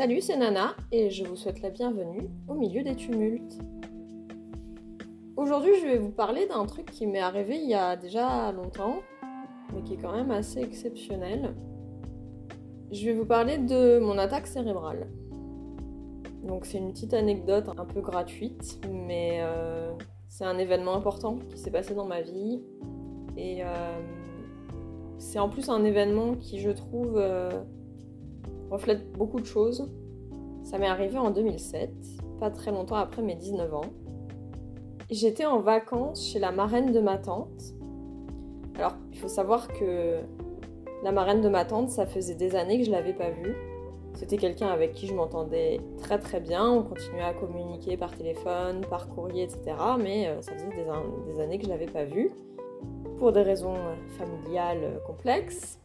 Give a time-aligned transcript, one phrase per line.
[0.00, 3.58] Salut, c'est Nana et je vous souhaite la bienvenue au milieu des tumultes.
[5.36, 9.02] Aujourd'hui, je vais vous parler d'un truc qui m'est arrivé il y a déjà longtemps,
[9.74, 11.54] mais qui est quand même assez exceptionnel.
[12.90, 15.06] Je vais vous parler de mon attaque cérébrale.
[16.44, 19.92] Donc c'est une petite anecdote un peu gratuite, mais euh,
[20.28, 22.62] c'est un événement important qui s'est passé dans ma vie.
[23.36, 24.00] Et euh,
[25.18, 27.50] c'est en plus un événement qui, je trouve, euh,
[28.70, 29.90] reflète beaucoup de choses.
[30.70, 31.90] Ça m'est arrivé en 2007,
[32.38, 33.90] pas très longtemps après mes 19 ans.
[35.10, 37.74] J'étais en vacances chez la marraine de ma tante.
[38.76, 40.20] Alors, il faut savoir que
[41.02, 43.56] la marraine de ma tante, ça faisait des années que je l'avais pas vue.
[44.14, 46.70] C'était quelqu'un avec qui je m'entendais très très bien.
[46.70, 49.74] On continuait à communiquer par téléphone, par courrier, etc.
[49.98, 52.30] Mais euh, ça faisait des, années que je l'avais pas vue
[53.18, 53.74] pour des raisons
[54.16, 55.79] familiales complexes.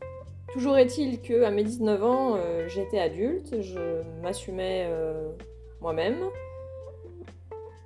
[0.54, 5.32] Toujours est-il que à mes 19 ans, euh, j'étais adulte, je m'assumais euh,
[5.82, 6.18] moi-même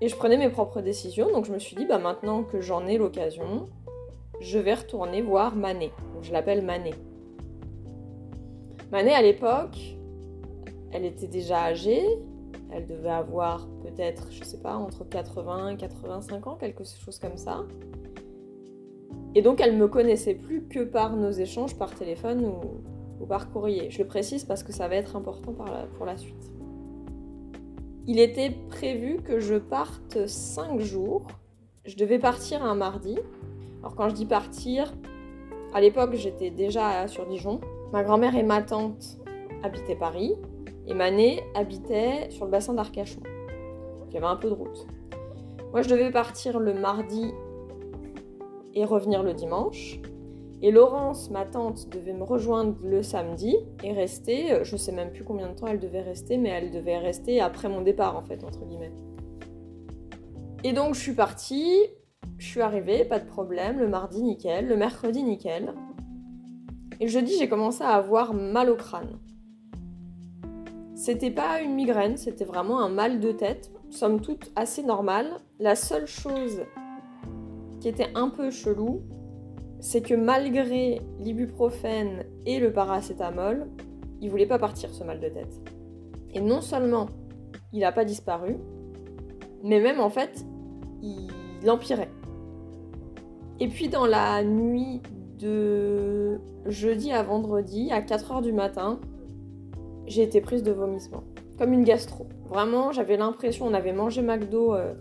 [0.01, 1.31] et je prenais mes propres décisions.
[1.31, 3.69] Donc je me suis dit, bah maintenant que j'en ai l'occasion,
[4.39, 5.91] je vais retourner voir Manet.
[6.21, 6.95] je l'appelle Manet.
[8.91, 9.77] Manet à l'époque,
[10.91, 12.03] elle était déjà âgée.
[12.71, 17.37] Elle devait avoir peut-être, je sais pas, entre 80 et 85 ans, quelque chose comme
[17.37, 17.65] ça.
[19.35, 22.45] Et donc elle me connaissait plus que par nos échanges par téléphone
[23.19, 23.91] ou, par courrier.
[23.91, 26.51] Je le précise parce que ça va être important pour la suite.
[28.07, 31.27] Il était prévu que je parte 5 jours.
[31.85, 33.19] Je devais partir un mardi.
[33.81, 34.91] Alors quand je dis partir,
[35.75, 37.61] à l'époque j'étais déjà sur Dijon.
[37.93, 39.19] Ma grand-mère et ma tante
[39.61, 40.33] habitaient Paris
[40.87, 43.21] et Mané habitait sur le bassin d'Arcachon.
[44.07, 44.87] Il y avait un peu de route.
[45.71, 47.31] Moi je devais partir le mardi
[48.73, 49.99] et revenir le dimanche.
[50.61, 55.11] Et Laurence, ma tante, devait me rejoindre le samedi et rester, euh, je sais même
[55.11, 58.21] plus combien de temps elle devait rester, mais elle devait rester après mon départ en
[58.21, 58.91] fait, entre guillemets.
[60.65, 61.77] Et donc je suis partie,
[62.37, 65.73] je suis arrivée, pas de problème, le mardi nickel, le mercredi nickel.
[66.99, 69.17] Et jeudi j'ai commencé à avoir mal au crâne.
[70.95, 75.37] C'était pas une migraine, c'était vraiment un mal de tête, somme toute assez normal.
[75.57, 76.65] La seule chose
[77.79, 79.01] qui était un peu chelou,
[79.79, 83.67] c'est que malgré l'ibuprofène et le paracétamol,
[84.21, 85.61] il voulait pas partir ce mal de tête.
[86.33, 87.07] Et non seulement
[87.71, 88.57] il n'a pas disparu,
[89.63, 90.45] mais même en fait,
[91.01, 92.09] il empirait.
[93.59, 95.01] Et puis dans la nuit
[95.37, 98.99] de jeudi à vendredi, à 4h du matin,
[100.05, 101.23] j'ai été prise de vomissement.
[101.57, 102.27] Comme une gastro.
[102.49, 104.93] Vraiment, j'avais l'impression, on avait mangé McDo euh,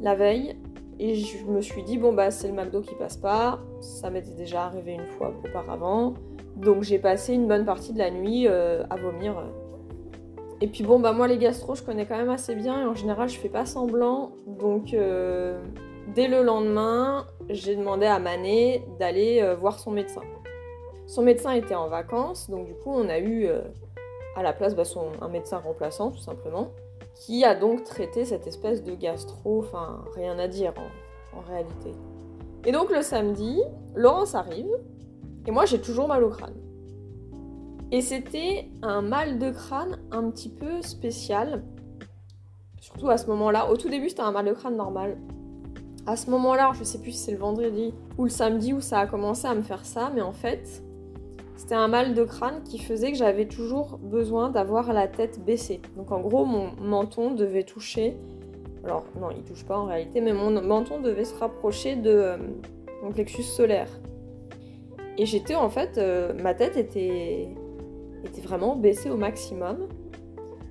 [0.00, 0.56] la veille,
[0.98, 3.58] et je me suis dit, bon, bah, c'est le McDo qui passe pas.
[3.80, 6.14] Ça m'était déjà arrivé une fois auparavant.
[6.56, 9.34] Donc, j'ai passé une bonne partie de la nuit euh, à vomir.
[10.62, 12.80] Et puis, bon, bah, moi, les gastro, je connais quand même assez bien.
[12.80, 14.32] Et en général, je fais pas semblant.
[14.46, 15.62] Donc, euh,
[16.14, 20.22] dès le lendemain, j'ai demandé à Mané d'aller euh, voir son médecin.
[21.06, 22.48] Son médecin était en vacances.
[22.48, 23.48] Donc, du coup, on a eu
[24.34, 26.70] à la place bah, son, un médecin remplaçant, tout simplement
[27.16, 30.74] qui a donc traité cette espèce de gastro, enfin rien à dire
[31.34, 31.92] en, réalité.
[32.64, 33.60] Et donc le samedi,
[33.94, 34.70] Laurence arrive,
[35.46, 36.56] et moi j'ai toujours mal au crâne.
[37.92, 41.62] Et c'était un mal de crâne un petit peu spécial,
[42.80, 43.70] surtout à ce moment-là.
[43.70, 45.18] Au tout début c'était un mal de crâne normal.
[46.06, 49.00] À ce moment-là, je sais plus si c'est le vendredi ou le samedi où ça
[49.00, 50.82] a commencé à me faire ça, mais en fait,
[51.56, 55.80] c'était un mal de crâne qui faisait que j'avais toujours besoin d'avoir la tête baissée.
[55.96, 58.16] Donc en gros, mon menton devait toucher.
[58.84, 62.36] Alors non, il touche pas en réalité, mais mon menton devait se rapprocher de euh,
[63.02, 63.88] mon plexus solaire.
[65.18, 67.48] Et j'étais en fait, euh, ma tête était,
[68.24, 69.88] était vraiment baissée au maximum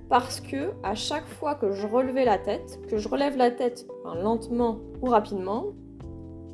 [0.08, 3.86] parce que à chaque fois que je relevais la tête, que je relève la tête
[4.22, 5.72] lentement ou rapidement,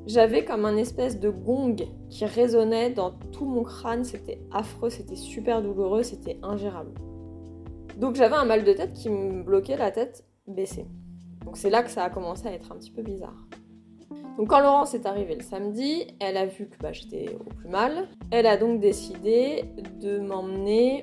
[0.07, 1.77] j'avais comme un espèce de gong
[2.11, 4.05] qui résonnait dans tout mon crâne.
[4.05, 6.93] C'était affreux, c'était super douloureux, c'était ingérable.
[7.97, 10.87] Donc j'avais un mal de tête qui me bloquait la tête baissée.
[11.45, 13.47] Donc c'est là que ça a commencé à être un petit peu bizarre.
[14.39, 17.69] Donc quand Laurence est arrivée le samedi, elle a vu que bah, j'étais au plus
[17.69, 18.09] mal.
[18.31, 19.65] Elle a donc décidé
[20.01, 21.03] de m'emmener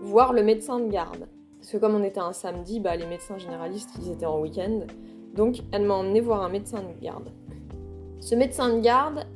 [0.00, 1.28] voir le médecin de garde.
[1.58, 4.80] Parce que comme on était un samedi, bah, les médecins généralistes, ils étaient en week-end.
[5.34, 7.30] Donc elle m'a emmené voir un médecin de garde.
[8.20, 9.26] Ce médecin de garde,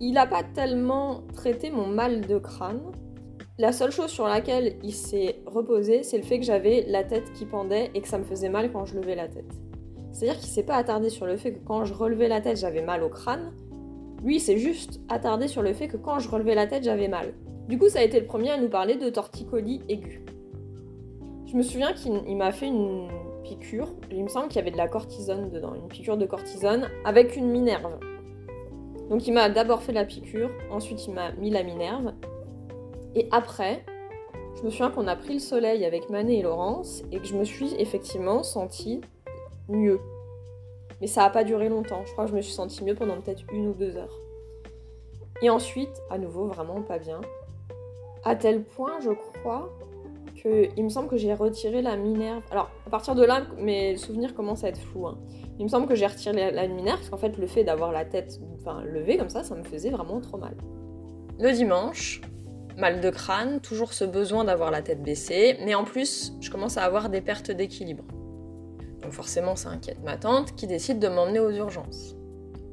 [0.00, 2.80] il n'a pas tellement traité mon mal de crâne.
[3.58, 7.32] La seule chose sur laquelle il s'est reposé, c'est le fait que j'avais la tête
[7.34, 9.52] qui pendait et que ça me faisait mal quand je levais la tête.
[10.12, 12.82] C'est-à-dire qu'il s'est pas attardé sur le fait que quand je relevais la tête, j'avais
[12.82, 13.52] mal au crâne.
[14.24, 17.08] Lui, il s'est juste attardé sur le fait que quand je relevais la tête, j'avais
[17.08, 17.34] mal.
[17.68, 20.24] Du coup, ça a été le premier à nous parler de torticolis aigu.
[21.46, 23.08] Je me souviens qu'il m'a fait une
[23.42, 23.88] piqûre.
[24.10, 27.36] Il me semble qu'il y avait de la cortisone dedans, une piqûre de cortisone avec
[27.36, 27.98] une minerve.
[29.08, 32.12] Donc il m'a d'abord fait la piqûre, ensuite il m'a mis la minerve.
[33.14, 33.84] Et après,
[34.56, 37.36] je me souviens qu'on a pris le soleil avec Mané et Laurence et que je
[37.36, 39.00] me suis effectivement sentie
[39.68, 40.00] mieux.
[41.00, 42.02] Mais ça n'a pas duré longtemps.
[42.04, 44.18] Je crois que je me suis sentie mieux pendant peut-être une ou deux heures.
[45.42, 47.20] Et ensuite, à nouveau, vraiment pas bien.
[48.24, 49.70] À tel point, je crois,
[50.44, 52.42] il me semble que j'ai retiré la minerve.
[52.50, 55.06] Alors, à partir de là, mes souvenirs commencent à être flous.
[55.06, 55.18] Hein.
[55.58, 58.04] Il me semble que j'ai retiré la, minerve parce qu'en fait, le fait d'avoir la
[58.04, 58.40] tête
[58.84, 60.54] levée comme ça, ça me faisait vraiment trop mal.
[61.38, 62.20] Le dimanche,
[62.76, 66.76] mal de crâne, toujours ce besoin d'avoir la tête baissée, mais en plus, je commence
[66.76, 68.04] à avoir des pertes d'équilibre.
[69.02, 72.16] Donc forcément, ça inquiète ma tante qui décide de m'emmener aux urgences.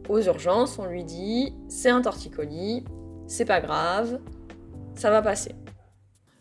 [0.09, 2.85] Aux urgences, on lui dit c'est un torticolis,
[3.27, 4.19] c'est pas grave,
[4.95, 5.53] ça va passer.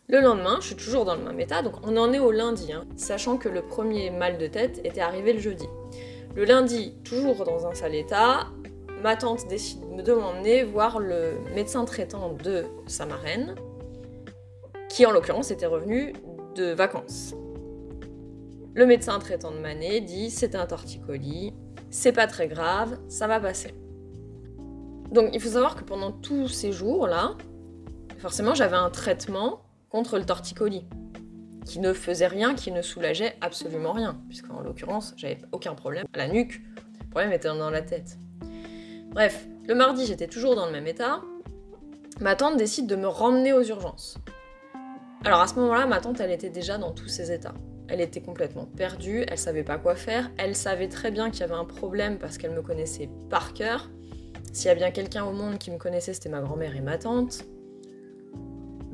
[0.09, 2.71] Le lendemain, je suis toujours dans le même état, donc on en est au lundi,
[2.71, 5.67] hein, sachant que le premier mal de tête était arrivé le jeudi.
[6.33, 8.47] Le lundi, toujours dans un sale état,
[9.03, 13.55] ma tante décide de m'emmener voir le médecin traitant de sa marraine,
[14.87, 16.13] qui en l'occurrence était revenu
[16.55, 17.35] de vacances.
[18.75, 21.53] Le médecin traitant de Manet dit c'est un torticolis,
[21.89, 23.73] c'est pas très grave, ça va passer.
[25.11, 27.35] Donc il faut savoir que pendant tous ces jours-là,
[28.19, 30.85] forcément j'avais un traitement contre le torticolis
[31.65, 36.17] qui ne faisait rien, qui ne soulageait absolument rien, puisqu'en l'occurrence j'avais aucun problème à
[36.17, 36.61] la nuque,
[36.99, 38.17] le problème était dans la tête.
[39.11, 41.21] Bref, le mardi j'étais toujours dans le même état,
[42.21, 44.17] ma tante décide de me ramener aux urgences.
[45.25, 47.53] Alors à ce moment-là, ma tante elle était déjà dans tous ses états.
[47.89, 51.43] Elle était complètement perdue, elle savait pas quoi faire, elle savait très bien qu'il y
[51.43, 53.89] avait un problème parce qu'elle me connaissait par cœur.
[54.53, 56.97] S'il y a bien quelqu'un au monde qui me connaissait, c'était ma grand-mère et ma
[56.97, 57.45] tante.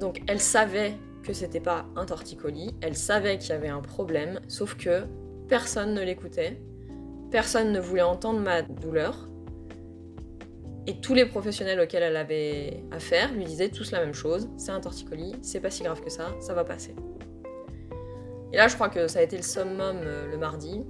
[0.03, 4.41] Donc elle savait que c'était pas un torticolis, elle savait qu'il y avait un problème,
[4.49, 5.05] sauf que
[5.47, 6.61] personne ne l'écoutait,
[7.31, 9.29] personne ne voulait entendre ma douleur.
[10.87, 14.71] Et tous les professionnels auxquels elle avait affaire lui disaient tous la même chose, c'est
[14.71, 16.93] un torticolis, c'est pas si grave que ça, ça va passer.
[18.51, 20.83] Et là, je crois que ça a été le summum euh, le mardi.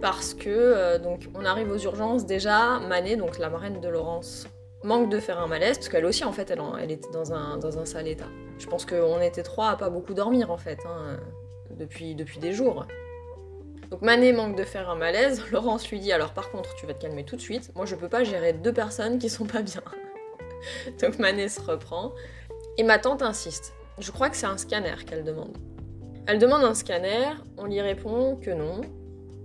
[0.00, 2.24] Parce que, euh, donc, on arrive aux urgences.
[2.24, 4.46] Déjà, Mané, donc la marraine de Laurence,
[4.82, 7.58] manque de faire un malaise, parce qu'elle aussi, en fait, elle, elle était dans un,
[7.58, 8.28] dans un sale état.
[8.58, 11.18] Je pense qu'on était trois à pas beaucoup dormir, en fait, hein,
[11.70, 12.86] depuis, depuis des jours.
[13.90, 15.42] Donc Mané manque de faire un malaise.
[15.52, 17.72] Laurence lui dit alors par contre tu vas te calmer tout de suite.
[17.74, 19.82] Moi je peux pas gérer deux personnes qui sont pas bien.
[21.02, 22.12] Donc Mané se reprend.
[22.78, 23.72] Et ma tante insiste.
[23.98, 25.58] Je crois que c'est un scanner qu'elle demande.
[26.26, 28.82] Elle demande un scanner, on lui répond que non,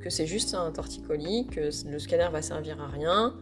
[0.01, 3.35] que c'est juste un torticolis, que le scanner va servir à rien.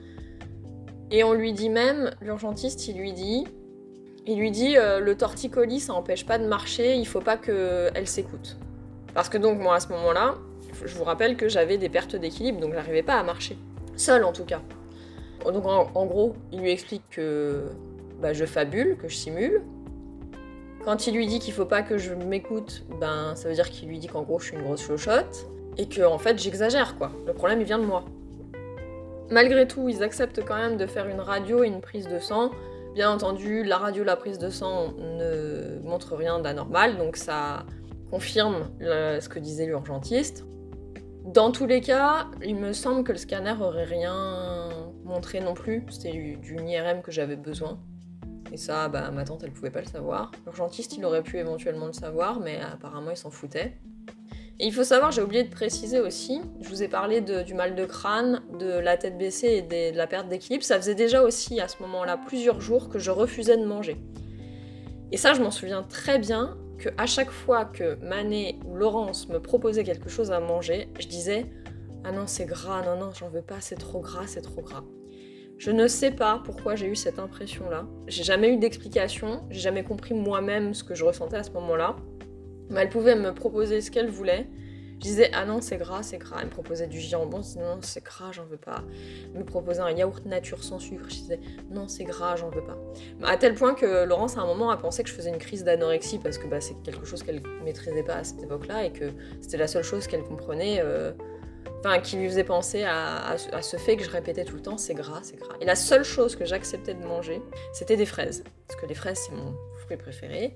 [1.13, 3.45] Et on lui dit même, l'urgentiste, il lui dit,
[4.25, 8.07] il lui dit euh, le torticolis, ça empêche pas de marcher, il faut pas qu'elle
[8.07, 8.57] s'écoute.
[9.13, 10.33] Parce que donc moi à ce moment-là,
[10.83, 13.59] je vous rappelle que j'avais des pertes d'équilibre, donc j'arrivais pas à marcher.
[13.95, 14.61] Seule en tout cas.
[15.45, 17.65] Donc en, gros, il lui explique que
[18.19, 19.61] bah, je fabule, que je simule,
[20.83, 23.87] quand il lui dit qu'il faut pas que je m'écoute, ben ça veut dire qu'il
[23.87, 25.45] lui dit qu'en gros je suis une grosse chochotte
[25.77, 27.11] et que en fait j'exagère quoi.
[27.27, 28.03] Le problème il vient de moi.
[29.33, 32.51] Malgré tout, ils acceptent quand même de faire une radio et une prise de sang.
[32.93, 37.65] Bien entendu, la radio, la prise de sang ne montre rien d'anormal, donc ça
[38.11, 40.45] confirme ce que disait l'urgentiste.
[41.25, 44.69] Dans tous les cas, il me semble que le scanner aurait rien
[45.03, 45.83] montré non plus.
[45.89, 47.79] C'était du, du IRM que j'avais besoin.
[48.51, 50.31] Et ça, bah, ma tante, elle pouvait pas le savoir.
[50.45, 53.79] L'urgentiste, il aurait pu éventuellement le savoir, mais apparemment, il s'en foutait.
[54.59, 57.75] Et il faut savoir, j'ai oublié de préciser aussi, je vous ai parlé du mal
[57.75, 60.63] de crâne, de la tête baissée et de la perte d'équilibre.
[60.63, 63.97] Ça faisait déjà aussi à ce moment-là plusieurs jours que je refusais de manger.
[65.11, 69.27] Et ça, je m'en souviens très bien que à chaque fois que Mané ou Laurence
[69.27, 71.45] me proposaient quelque chose à manger, je disais
[72.03, 74.83] Ah non, c'est gras, non, non, j'en veux pas, c'est trop gras, c'est trop gras.
[75.57, 77.85] Je ne sais pas pourquoi j'ai eu cette impression-là.
[78.07, 81.95] J'ai jamais eu d'explication, j'ai jamais compris moi-même ce que je ressentais à ce moment-là.
[82.75, 84.47] Elle pouvait me proposer ce qu'elle voulait.
[85.03, 86.37] Je disais ah non c'est gras, c'est gras.
[86.39, 88.83] Elle me proposait du jambon, je disais non c'est gras, j'en veux pas.
[89.33, 91.39] Elle me proposait un yaourt nature sans sucre, je disais
[91.71, 92.77] non c'est gras, j'en veux pas.
[93.23, 95.65] À tel point que Laurence à un moment a pensé que je faisais une crise
[95.65, 99.11] d'anorexie parce que bah, c'est quelque chose qu'elle maîtrisait pas à cette époque-là et que
[99.41, 100.79] c'était la seule chose qu'elle comprenait.
[100.79, 101.11] Euh,
[101.79, 104.93] enfin, qui lui faisait penser à, ce fait que je répétais tout le temps c'est
[104.93, 105.55] gras, c'est gras.
[105.59, 107.41] Et la seule chose que j'acceptais de manger,
[107.73, 108.43] c'était des fraises.
[108.67, 110.55] Parce que les fraises, c'est mon fruit préféré.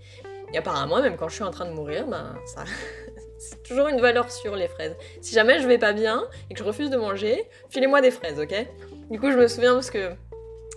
[0.53, 2.63] Et apparemment, même quand je suis en train de mourir, ben, ça.
[3.37, 4.95] c'est toujours une valeur sûre, les fraises.
[5.21, 8.39] Si jamais je vais pas bien et que je refuse de manger, filez-moi des fraises,
[8.39, 8.53] ok?
[9.11, 10.11] Du coup, je me souviens parce que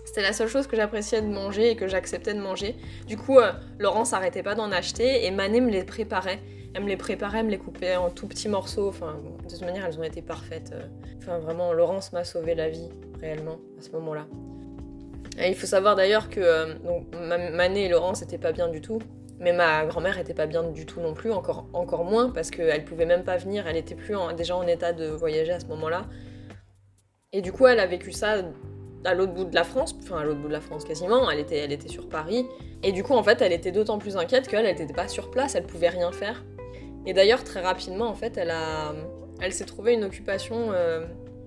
[0.04, 2.74] C'était la seule chose que j'appréciais de manger et que j'acceptais de manger.
[3.06, 6.40] Du coup, euh, Laurence s'arrêtait pas d'en acheter et Mané me les préparait.
[6.74, 8.88] Elle me les préparait, elle me les coupait en tout petits morceaux.
[8.88, 10.72] Enfin, de toute manière, elles ont été parfaites.
[10.72, 10.86] euh.
[11.18, 12.88] Enfin, vraiment, Laurence m'a sauvé la vie,
[13.20, 14.26] réellement, à ce moment-là.
[15.38, 18.98] Et il faut savoir d'ailleurs que euh, Mané et Laurence n'étaient pas bien du tout.
[19.40, 23.06] Mais ma grand-mère était pas bien du tout non plus, encore, moins, parce qu'elle pouvait
[23.06, 26.02] même pas venir, elle était plus déjà en état de voyager à ce moment-là.
[27.32, 28.42] Et du coup, elle a vécu ça
[29.04, 31.38] à l'autre bout de la France, enfin à l'autre bout de la France quasiment, elle
[31.38, 32.46] était, sur Paris.
[32.82, 35.30] Et du coup, en fait, elle était d'autant plus inquiète qu'elle, elle n'était pas sur
[35.30, 36.44] place, elle pouvait rien faire.
[37.06, 38.52] Et d'ailleurs, très rapidement, en fait, elle,
[39.40, 41.06] elle s'est trouvée une occupation, euh,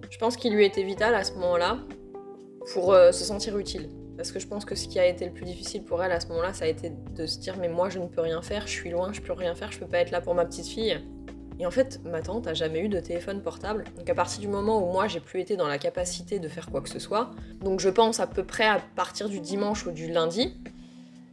[0.10, 1.78] je pense, qui lui était vitale à ce moment-là,
[2.74, 3.90] pour euh, se sentir utile.
[4.24, 6.22] Parce que je pense que ce qui a été le plus difficile pour elle à
[6.22, 8.68] ce moment-là, ça a été de se dire mais moi je ne peux rien faire,
[8.68, 10.65] je suis loin, je peux rien faire, je peux pas être là pour ma petite
[10.65, 10.98] fille.
[11.60, 13.84] Et en fait, ma tante a jamais eu de téléphone portable.
[13.98, 16.72] Donc à partir du moment où moi j'ai plus été dans la capacité de faire
[16.72, 19.92] quoi que ce soit, donc je pense à peu près à partir du dimanche ou
[19.92, 20.56] du lundi,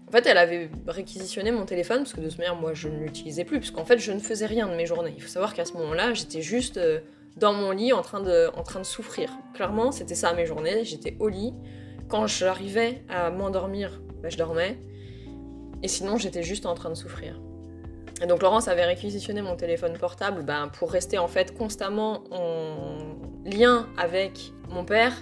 [0.08, 2.98] en fait elle avait réquisitionné mon téléphone parce que de toute manière moi je ne
[2.98, 5.14] l'utilisais plus, parce qu'en fait je ne faisais rien de mes journées.
[5.16, 6.98] Il faut savoir qu'à ce moment-là j'étais juste euh,
[7.36, 8.50] dans mon lit en train de
[8.82, 9.30] souffrir.
[9.54, 11.54] Clairement c'était ça mes journées, j'étais au lit.
[12.10, 14.78] Quand j'arrivais à m'endormir, bah, je dormais.
[15.82, 17.40] Et sinon j'étais juste en train de souffrir.
[18.20, 22.76] Et donc Laurence avait réquisitionné mon téléphone portable ben, pour rester en fait constamment en
[23.46, 25.14] lien avec mon père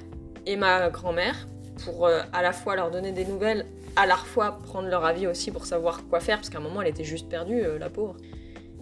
[0.47, 1.47] et ma grand-mère,
[1.85, 5.26] pour euh, à la fois leur donner des nouvelles, à la fois prendre leur avis
[5.26, 7.90] aussi pour savoir quoi faire, parce qu'à un moment elle était juste perdue, euh, la
[7.90, 8.16] pauvre.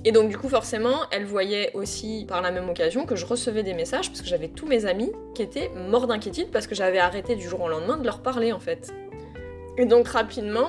[0.05, 3.63] Et donc du coup forcément, elle voyait aussi par la même occasion que je recevais
[3.63, 6.99] des messages, parce que j'avais tous mes amis qui étaient morts d'inquiétude parce que j'avais
[6.99, 8.93] arrêté du jour au lendemain de leur parler en fait.
[9.79, 10.69] Et donc rapidement,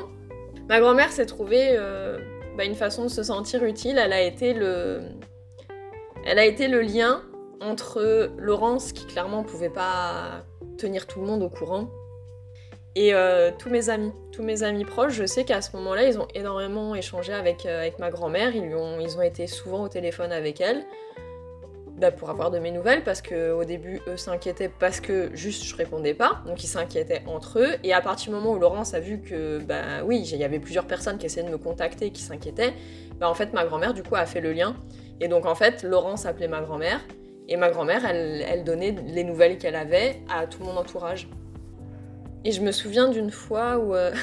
[0.68, 2.18] ma grand-mère s'est trouvée euh,
[2.58, 3.98] bah, une façon de se sentir utile.
[3.98, 5.02] Elle a été le,
[6.26, 7.22] elle a été le lien
[7.62, 10.44] entre Laurence, qui clairement pouvait pas
[10.78, 11.90] tenir tout le monde au courant,
[12.98, 15.14] et euh, tous mes amis, tous mes amis proches.
[15.14, 18.56] Je sais qu'à ce moment-là, ils ont énormément échangé avec, euh, ma grand-mère.
[18.56, 20.84] Ils, ont, été souvent au téléphone avec elle.
[22.00, 25.64] bah, pour avoir de mes nouvelles parce que au début eux s'inquiétaient parce que juste
[25.64, 28.94] je répondais pas donc ils s'inquiétaient entre eux et à partir du moment où Laurence
[28.94, 32.12] a vu que bah oui il y avait plusieurs personnes qui essayaient de me contacter
[32.12, 32.74] qui s'inquiétaient
[33.20, 34.76] bah en fait ma grand-mère du coup a fait le lien
[35.20, 37.02] et donc en fait Laurence appelait ma grand-mère
[37.48, 41.28] et ma grand-mère elle donnait les nouvelles qu'elle avait à tout mon entourage
[42.44, 44.14] et je me souviens d'une fois où euh,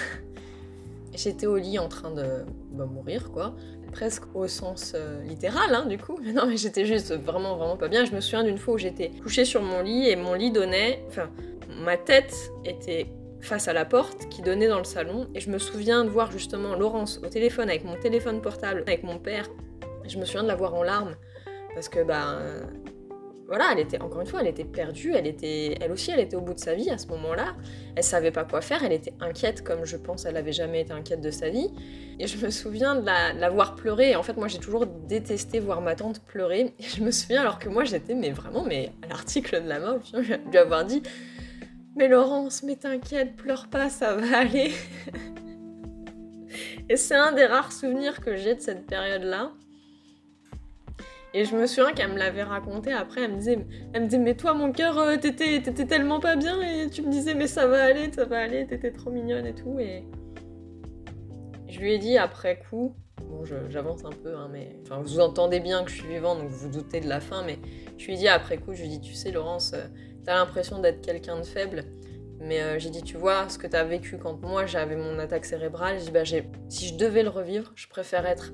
[1.14, 3.54] j'étais au lit en train de bah, mourir quoi
[3.94, 6.18] presque au sens euh, littéral, hein, du coup.
[6.22, 8.04] Mais non, mais j'étais juste vraiment, vraiment pas bien.
[8.04, 11.04] Je me souviens d'une fois où j'étais couchée sur mon lit et mon lit donnait.
[11.08, 11.30] Enfin,
[11.80, 13.06] ma tête était
[13.40, 15.28] face à la porte qui donnait dans le salon.
[15.34, 19.04] Et je me souviens de voir justement Laurence au téléphone avec mon téléphone portable, avec
[19.04, 19.46] mon père.
[20.06, 21.14] Je me souviens de la voir en larmes.
[21.74, 22.40] Parce que, bah.
[23.46, 26.36] Voilà, elle était, encore une fois, elle était perdue, elle était, elle aussi, elle était
[26.36, 27.54] au bout de sa vie à ce moment-là.
[27.94, 30.92] Elle savait pas quoi faire, elle était inquiète comme je pense elle avait jamais été
[30.92, 31.68] inquiète de sa vie.
[32.18, 35.94] Et je me souviens de la, de en fait, moi, j'ai toujours détesté voir ma
[35.94, 36.72] tante pleurer.
[36.78, 39.80] Et je me souviens, alors que moi, j'étais, mais vraiment, mais à l'article de la
[39.80, 40.18] mort, je
[40.50, 41.02] lui avoir dit
[41.96, 44.72] Mais Laurence, mais t'inquiète, pleure pas, ça va aller.
[46.88, 49.52] et c'est un des rares souvenirs que j'ai de cette période-là.
[51.36, 53.58] Et je me souviens qu'elle me l'avait raconté après, elle me disait,
[53.92, 57.02] elle me disait mais toi mon cœur, euh, t'étais, t'étais tellement pas bien et tu
[57.02, 59.80] me disais mais ça va aller, ça va aller, t'étais trop mignonne et tout.
[59.80, 60.04] Et
[61.68, 62.94] je lui ai dit après coup,
[63.28, 66.50] bon j'avance un peu, hein, mais enfin vous entendez bien que je suis vivante donc
[66.50, 67.58] vous vous doutez de la fin, mais
[67.98, 69.88] je lui ai dit après coup, je lui ai dit tu sais Laurence, euh,
[70.24, 71.82] t'as l'impression d'être quelqu'un de faible.
[72.38, 75.46] Mais euh, j'ai dit, tu vois, ce que t'as vécu quand moi j'avais mon attaque
[75.46, 76.24] cérébrale, j'ai dit, bah,
[76.68, 78.52] si je devais le revivre, je préfère être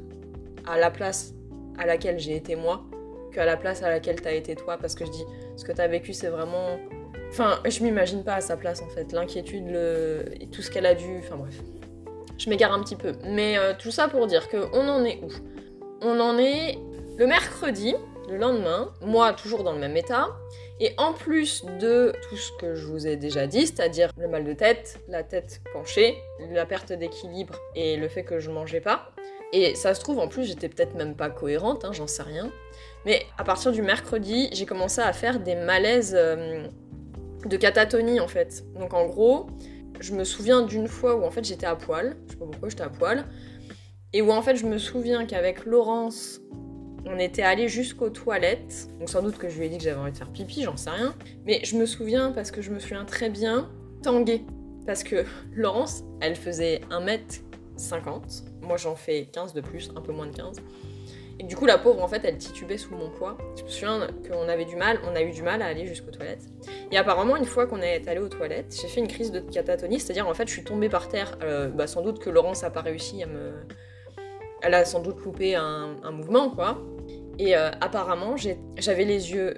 [0.66, 1.34] à la place
[1.80, 2.84] à laquelle j'ai été moi
[3.32, 5.24] qu'à la place à laquelle t'as été toi parce que je dis
[5.56, 6.78] ce que t'as vécu c'est vraiment
[7.30, 9.12] enfin je m'imagine pas à sa place en fait.
[9.12, 9.66] L'inquiétude
[10.52, 11.60] tout ce qu'elle a dû enfin bref.
[12.38, 13.12] Je m'égare un petit peu.
[13.24, 15.28] Mais euh, tout ça pour dire que on en est où?
[16.00, 16.78] On en est
[17.18, 17.94] le mercredi
[18.28, 20.28] le lendemain moi toujours dans le même état
[20.78, 24.44] et en plus de tout ce que je vous ai déjà dit, c'est-à-dire le mal
[24.44, 26.16] de tête, la tête penchée,
[26.50, 29.10] la perte d'équilibre et le fait que je mangeais pas,
[29.52, 32.50] et ça se trouve, en plus, j'étais peut-être même pas cohérente, hein, j'en sais rien.
[33.06, 36.66] Mais à partir du mercredi, j'ai commencé à faire des malaises euh,
[37.46, 38.64] de catatonie, en fait.
[38.78, 39.46] Donc en gros,
[40.00, 42.68] je me souviens d'une fois où en fait j'étais à poil, je sais pas pourquoi
[42.68, 43.24] j'étais à poil,
[44.12, 46.40] et où en fait je me souviens qu'avec Laurence,
[47.06, 48.88] on était allé jusqu'aux toilettes.
[48.98, 50.76] Donc sans doute que je lui ai dit que j'avais envie de faire pipi, j'en
[50.76, 51.14] sais rien.
[51.46, 53.70] Mais je me souviens, parce que je me souviens très bien,
[54.02, 54.44] tanguer.
[54.86, 58.49] Parce que Laurence, elle faisait 1m50.
[58.62, 60.56] Moi, j'en fais 15 de plus, un peu moins de 15.
[61.40, 63.38] Et du coup, la pauvre, en fait, elle titubait sous mon poids.
[63.56, 66.10] Je me souviens qu'on avait du mal, on a eu du mal à aller jusqu'aux
[66.10, 66.44] toilettes.
[66.92, 69.98] Et apparemment, une fois qu'on est allé aux toilettes, j'ai fait une crise de catatonie,
[69.98, 71.38] c'est-à-dire en fait, je suis tombée par terre.
[71.42, 73.52] Euh, bah, sans doute que Laurence a pas réussi à me.
[74.60, 76.78] Elle a sans doute loupé un, mouvement, quoi.
[77.38, 78.36] Et euh, apparemment,
[78.76, 79.54] j'avais les yeux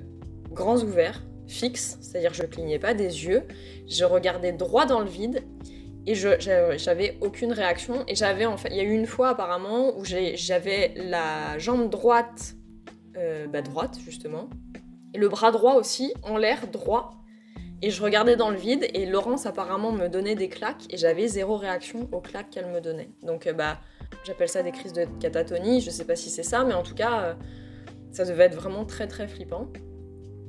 [0.53, 3.43] grands ouverts, fixes, c'est-à-dire je clignais pas des yeux.
[3.89, 5.43] Je regardais droit dans le vide
[6.07, 8.05] et j'avais aucune réaction.
[8.09, 12.55] Et j'avais en il y a eu une fois apparemment où j'avais la jambe droite
[13.17, 14.49] euh, bah, droite justement
[15.15, 17.11] et le bras droit aussi en l'air droit.
[17.83, 21.27] Et je regardais dans le vide et Laurence apparemment me donnait des claques et j'avais
[21.27, 23.11] zéro réaction aux claques qu'elle me donnait.
[23.23, 23.79] Donc euh, bah
[24.25, 26.95] j'appelle ça des crises de catatonie je sais pas si c'est ça mais en tout
[26.95, 27.35] cas euh,
[28.13, 29.69] ça devait être vraiment très très flippant.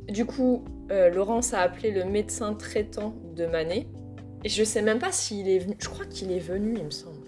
[0.08, 3.88] Du coup Laurence a appelé le médecin traitant de Manet
[4.44, 5.76] et je sais même pas s'il est venu.
[5.80, 7.28] Je crois qu'il est venu, il me semble.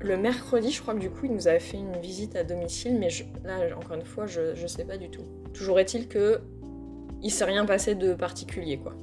[0.00, 2.98] Le mercredi, je crois que du coup, il nous avait fait une visite à domicile,
[2.98, 3.08] mais
[3.44, 5.24] là, encore une fois, je, je sais pas du tout.
[5.54, 6.40] Toujours est-il que
[7.22, 8.94] il s'est rien passé de particulier, quoi.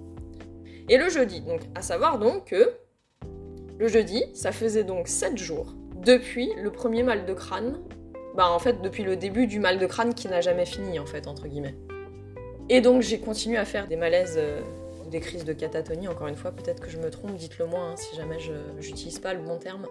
[0.89, 2.71] Et le jeudi, donc, à savoir donc que
[3.79, 5.73] le jeudi, ça faisait donc 7 jours
[6.05, 7.79] depuis le premier mal de crâne.
[8.35, 11.05] Bah, en fait, depuis le début du mal de crâne qui n'a jamais fini, en
[11.05, 11.75] fait, entre guillemets.
[12.69, 14.35] Et donc, j'ai continué à faire des malaises.
[14.37, 14.61] Euh,
[15.13, 17.95] des crises de catatonie, encore une fois, peut-être que je me trompe, dites-le moi hein,
[17.95, 19.85] si jamais je pas le bon terme.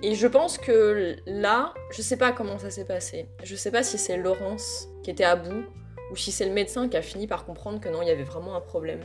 [0.00, 3.26] Et je pense que là, je sais pas comment ça s'est passé.
[3.42, 5.64] Je sais pas si c'est Laurence qui était à bout
[6.12, 8.22] ou si c'est le médecin qui a fini par comprendre que non, il y avait
[8.22, 9.00] vraiment un problème.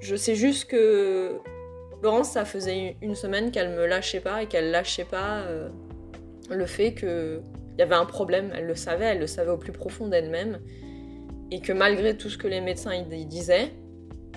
[0.00, 1.38] Je sais juste que
[2.02, 5.68] Laurence, ça faisait une semaine qu'elle me lâchait pas et qu'elle lâchait pas euh,
[6.48, 7.42] le fait qu'il
[7.78, 8.50] y avait un problème.
[8.54, 10.60] Elle le savait, elle le savait au plus profond d'elle-même
[11.50, 13.72] et que malgré tout ce que les médecins disaient,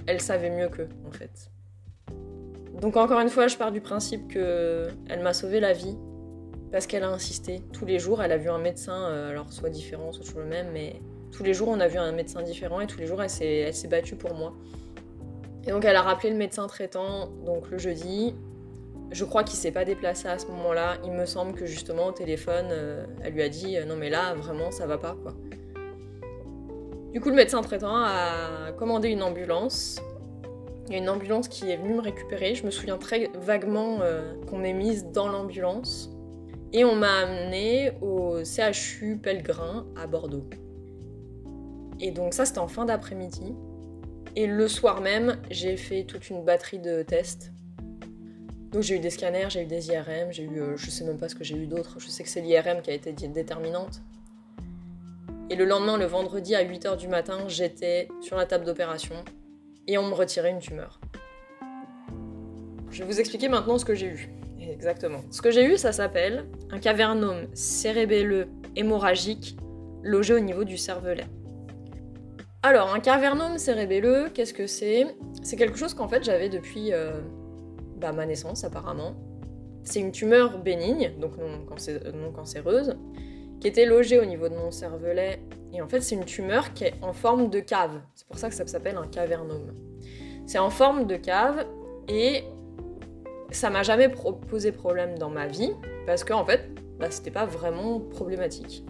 [0.07, 1.51] elle savait mieux qu'eux, en fait.
[2.81, 5.97] Donc encore une fois, je pars du principe que elle m'a sauvé la vie
[6.71, 7.61] parce qu'elle a insisté.
[7.73, 10.45] Tous les jours, elle a vu un médecin, euh, alors soit différent, soit toujours le
[10.45, 11.01] même, mais
[11.31, 13.87] tous les jours, on a vu un médecin différent et tous les jours, elle s'est
[13.89, 14.53] battue pour moi.
[15.67, 18.33] Et donc, elle a rappelé le médecin traitant, donc le jeudi.
[19.11, 20.97] Je crois qu'il s'est pas déplacé à ce moment-là.
[21.03, 24.09] Il me semble que justement au téléphone, euh, elle lui a dit euh, non mais
[24.09, 25.33] là vraiment ça va pas quoi.
[27.13, 29.99] Du coup, le médecin traitant a commandé une ambulance.
[30.87, 32.53] Il y a une ambulance qui est venue me récupérer.
[32.53, 36.11] Je me souviens très vaguement euh, qu'on m'ait mise dans l'ambulance.
[36.71, 40.47] Et on m'a amené au CHU Pellegrin à Bordeaux.
[41.99, 43.55] Et donc ça, c'était en fin d'après-midi.
[44.35, 47.51] Et le soir même, j'ai fait toute une batterie de tests.
[48.71, 51.17] Donc j'ai eu des scanners, j'ai eu des IRM, j'ai eu, euh, je sais même
[51.17, 51.95] pas ce que j'ai eu d'autre.
[51.99, 54.01] Je sais que c'est l'IRM qui a été déterminante.
[55.51, 59.15] Et le lendemain, le vendredi à 8h du matin, j'étais sur la table d'opération
[59.87, 60.99] et on me retirait une tumeur.
[62.91, 64.29] Je vais vous expliquer maintenant ce que j'ai eu.
[64.61, 65.21] Exactement.
[65.31, 69.57] Ce que j'ai eu, ça s'appelle un cavernome cérébelleux hémorragique
[70.03, 71.25] logé au niveau du cervelet.
[72.61, 75.07] Alors, un cavernome cérébelleux, qu'est-ce que c'est?
[75.41, 77.21] C'est quelque chose qu'en fait j'avais depuis euh,
[77.97, 79.15] bah, ma naissance apparemment.
[79.83, 82.95] C'est une tumeur bénigne, donc non cancéreuse,
[83.59, 85.41] qui était logée au niveau de mon cervelet.
[85.73, 88.01] Et en fait, c'est une tumeur qui est en forme de cave.
[88.15, 89.73] C'est pour ça que ça s'appelle un cavernome.
[90.47, 91.65] C'est en forme de cave
[92.07, 92.43] et
[93.51, 95.73] ça m'a jamais posé problème dans ma vie
[96.05, 96.69] parce qu'en en fait,
[96.99, 98.83] bah, c'était pas vraiment problématique.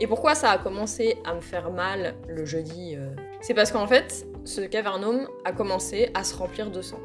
[0.00, 3.10] Et pourquoi ça a commencé à me faire mal le jeudi euh,
[3.42, 7.00] C'est parce qu'en fait, ce cavernome a commencé à se remplir de sang.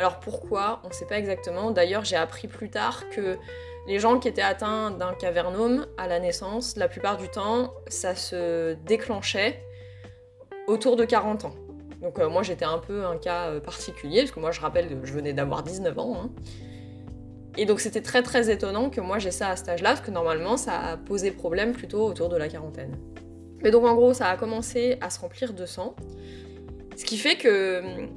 [0.00, 0.80] Alors pourquoi?
[0.82, 1.70] On ne sait pas exactement.
[1.70, 3.38] D'ailleurs, j'ai appris plus tard que
[3.86, 8.14] les gens qui étaient atteints d'un cavernome à la naissance, la plupart du temps, ça
[8.14, 9.60] se déclenchait
[10.66, 11.54] autour de 40 ans.
[12.00, 14.88] Donc euh, moi j'étais un peu un cas euh, particulier, parce que moi je rappelle
[14.88, 16.16] que je venais d'avoir 19 ans.
[16.16, 16.30] Hein.
[17.56, 20.10] Et donc c'était très très étonnant que moi j'ai ça à cet âge-là, parce que
[20.10, 22.98] normalement ça a posé problème plutôt autour de la quarantaine.
[23.62, 25.94] Mais donc en gros ça a commencé à se remplir de sang,
[26.96, 28.08] ce qui fait que hum,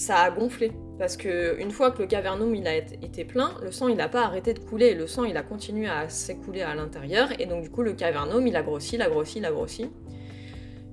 [0.00, 0.72] ça a gonflé.
[0.98, 4.08] Parce que une fois que le cavernum il a été plein, le sang il n'a
[4.08, 7.62] pas arrêté de couler, le sang il a continué à s'écouler à l'intérieur, et donc
[7.62, 9.90] du coup le cavernum il a grossi, il a grossi, il a grossi.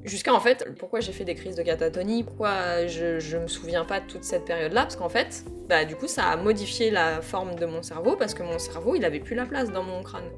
[0.04, 3.84] Jusqu'à en fait, pourquoi j'ai fait des crises de catatonie, pourquoi je, je me souviens
[3.84, 7.22] pas de toute cette période-là, parce qu'en fait, bah du coup ça a modifié la
[7.22, 10.04] forme de mon cerveau, parce que mon cerveau il avait plus la place dans mon
[10.04, 10.30] crâne.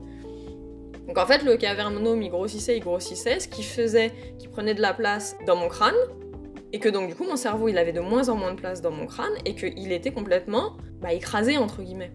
[1.08, 4.82] Donc en fait le cavernome il grossissait, il grossissait, ce qui faisait qu'il prenait de
[4.82, 5.96] la place dans mon crâne,
[6.72, 8.82] et que donc du coup mon cerveau il avait de moins en moins de place
[8.82, 12.12] dans mon crâne et qu'il était complètement bah, écrasé entre guillemets.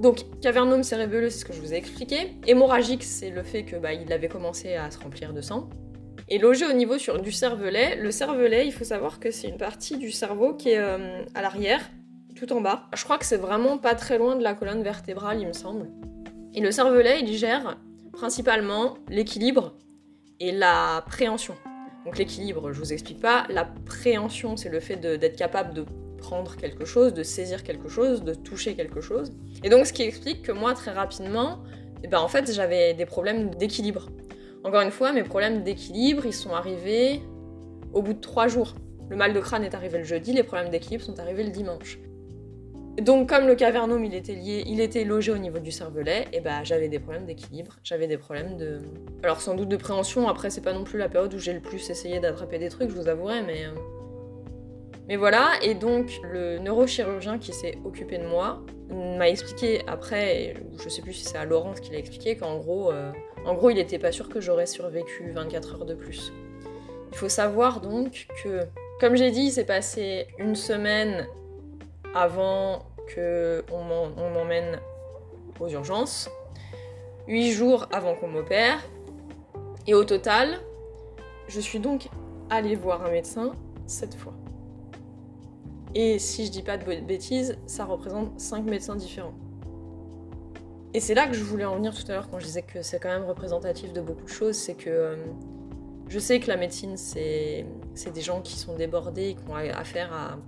[0.00, 2.34] Donc cavernome cérébelleux c'est ce que je vous ai expliqué.
[2.46, 5.68] Hémorragique c'est le fait que bah, il avait commencé à se remplir de sang.
[6.30, 9.56] Et logé au niveau sur, du cervelet, le cervelet il faut savoir que c'est une
[9.56, 11.80] partie du cerveau qui est euh, à l'arrière,
[12.36, 12.86] tout en bas.
[12.94, 15.88] Je crois que c'est vraiment pas très loin de la colonne vertébrale il me semble.
[16.54, 17.78] Et le cervelet, il gère
[18.12, 19.74] principalement l'équilibre
[20.40, 21.54] et la préhension.
[22.08, 23.44] Donc l'équilibre, je vous explique pas.
[23.50, 25.84] La préhension, c'est le fait d'être capable de
[26.16, 29.30] prendre quelque chose, de saisir quelque chose, de toucher quelque chose.
[29.62, 31.58] Et donc ce qui explique que moi, très rapidement,
[32.02, 34.08] eh ben, en fait, j'avais des problèmes d'équilibre.
[34.64, 37.20] Encore une fois, mes problèmes d'équilibre, ils sont arrivés
[37.92, 38.74] au bout de trois jours.
[39.10, 41.98] Le mal de crâne est arrivé le jeudi, les problèmes d'équilibre sont arrivés le dimanche.
[43.00, 46.40] Donc comme le cavernome il était lié, il était logé au niveau du cervelet, et
[46.40, 48.80] bah j'avais des problèmes d'équilibre, j'avais des problèmes de,
[49.22, 50.28] alors sans doute de préhension.
[50.28, 52.90] Après c'est pas non plus la période où j'ai le plus essayé d'attraper des trucs,
[52.90, 53.70] je vous avouerai, mais euh,
[55.08, 55.52] mais voilà.
[55.62, 61.12] Et donc le neurochirurgien qui s'est occupé de moi m'a expliqué après, je sais plus
[61.12, 63.12] si c'est à Laurence qu'il a expliqué qu'en gros, euh,
[63.44, 66.32] en gros il était pas sûr que j'aurais survécu 24 heures de plus.
[67.12, 68.64] Il faut savoir donc que,
[69.00, 71.26] comme j'ai dit, il s'est passé une semaine
[72.14, 73.84] avant qu'on
[74.30, 74.80] m'emmène
[75.60, 76.30] aux urgences,
[77.26, 78.80] 8 jours avant qu'on m'opère,
[79.86, 80.60] et au total,
[81.48, 82.08] je suis donc
[82.50, 83.52] allée voir un médecin
[83.86, 84.34] 7 fois.
[85.94, 89.34] Et si je dis pas de bêtises, ça représente 5 médecins différents.
[90.94, 92.82] Et c'est là que je voulais en venir tout à l'heure quand je disais que
[92.82, 95.16] c'est quand même représentatif de beaucoup de choses, c'est que euh,
[96.08, 97.66] je sais que la médecine, c'est
[98.12, 100.38] des gens qui sont débordés, qui ont affaire à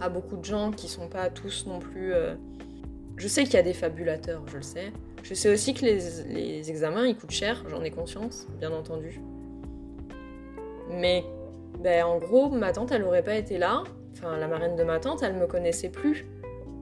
[0.00, 2.12] à beaucoup de gens qui sont pas tous non plus.
[2.12, 2.34] Euh,
[3.16, 4.92] je sais qu'il y a des fabulateurs, je le sais.
[5.22, 9.20] Je sais aussi que les, examens ils coûtent cher, j'en ai conscience, bien entendu.
[10.90, 11.24] Mais
[11.80, 13.84] ben, en gros, ma tante elle aurait pas été là.
[14.12, 16.26] Enfin, la marraine de ma tante, elle me connaissait plus.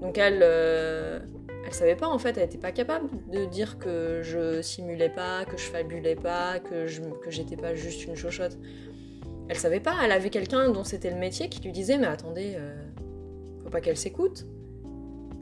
[0.01, 1.19] Donc elle, euh,
[1.67, 5.45] elle savait pas en fait, elle était pas capable de dire que je simulais pas,
[5.45, 8.57] que je fabulais pas, que je que j'étais pas juste une chochotte.
[9.49, 12.55] Elle savait pas, elle avait quelqu'un dont c'était le métier qui lui disait mais attendez,
[12.57, 12.75] euh,
[13.71, 14.47] pas qu'elle s'écoute.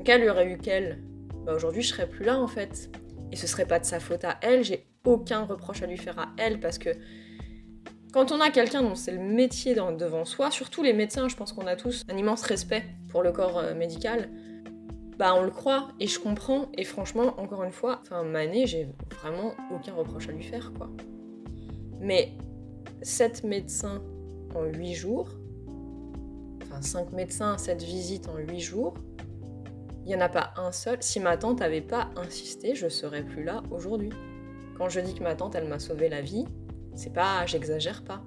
[0.05, 1.03] Qu'elle aurait eu qu'elle?
[1.45, 2.91] Bah Aujourd'hui, je serais plus là en fait.
[3.33, 6.19] Et ce serait pas de sa faute à elle, j'ai aucun reproche à lui faire
[6.19, 6.91] à elle parce que
[8.13, 11.53] quand on a quelqu'un dont c'est le métier devant soi, surtout les médecins, je pense
[11.53, 14.31] qu'on a tous un immense respect pour le corps euh, médical,
[15.19, 16.71] bah on le croit et je comprends.
[16.75, 18.89] Et franchement, encore une fois, enfin Mané, j'ai
[19.21, 20.89] vraiment aucun reproche à lui faire quoi.
[22.01, 22.33] Mais
[23.03, 24.03] sept médecins
[24.55, 25.29] en huit jours,
[26.77, 28.95] enfin 5 médecins, cette visite en 8 jours,
[30.05, 30.99] il n'y en a pas un seul.
[31.01, 34.11] Si ma tante n'avait pas insisté, je serais plus là aujourd'hui.
[34.79, 36.45] Quand je dis que ma tante, elle m'a sauvé la vie,
[36.95, 38.23] c'est pas, j'exagère pas.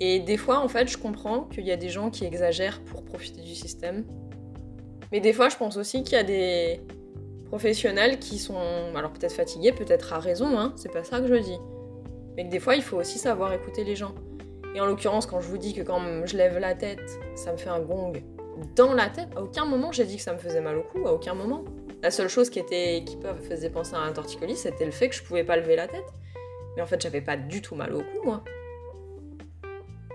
[0.00, 3.04] Et des fois, en fait, je comprends qu'il y a des gens qui exagèrent pour
[3.04, 4.04] profiter du système.
[5.12, 6.80] Mais des fois, je pense aussi qu'il y a des
[7.46, 8.56] professionnels qui sont,
[8.96, 11.58] alors peut-être fatigués, peut-être à raison, hein, c'est pas ça que je dis.
[12.36, 14.14] Mais que des fois, il faut aussi savoir écouter les gens.
[14.74, 17.58] Et en l'occurrence, quand je vous dis que quand je lève la tête, ça me
[17.58, 18.12] fait un gong
[18.76, 21.06] dans la tête, à aucun moment j'ai dit que ça me faisait mal au cou,
[21.06, 21.64] à aucun moment.
[22.02, 23.16] La seule chose qui, était, qui
[23.48, 26.12] faisait penser à un torticolis, c'était le fait que je pouvais pas lever la tête.
[26.76, 28.42] Mais en fait, j'avais pas du tout mal au cou, moi.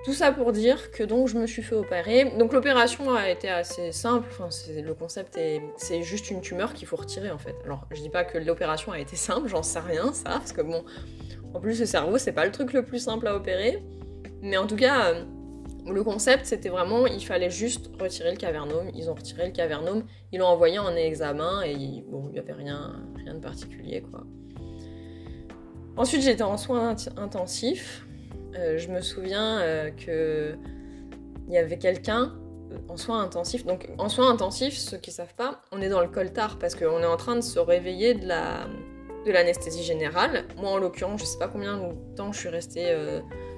[0.03, 2.31] Tout ça pour dire que donc je me suis fait opérer.
[2.37, 4.27] Donc l'opération a été assez simple.
[4.31, 7.55] Enfin, le concept est, c'est juste une tumeur qu'il faut retirer en fait.
[7.65, 10.61] Alors je dis pas que l'opération a été simple, j'en sais rien ça, parce que
[10.61, 10.85] bon,
[11.53, 13.83] en plus le cerveau c'est pas le truc le plus simple à opérer.
[14.41, 15.23] Mais en tout cas, euh,
[15.85, 18.89] le concept, c'était vraiment, il fallait juste retirer le cavernome.
[18.93, 22.53] Ils ont retiré le cavernome, ils l'ont envoyé en examen et bon, il n'y avait
[22.53, 24.23] rien, rien de particulier, quoi.
[25.95, 28.05] Ensuite, j'étais en soins intensifs.
[28.55, 30.55] Euh, je me souviens euh, que
[31.47, 32.33] il y avait quelqu'un
[32.89, 33.65] en soins intensifs.
[33.65, 37.01] Donc, en soins intensifs, ceux qui savent pas, on est dans le coltard parce qu'on
[37.01, 38.67] est en train de se réveiller de la
[39.25, 40.45] de l'anesthésie générale.
[40.57, 42.95] Moi, en l'occurrence, je sais pas combien de temps je suis restée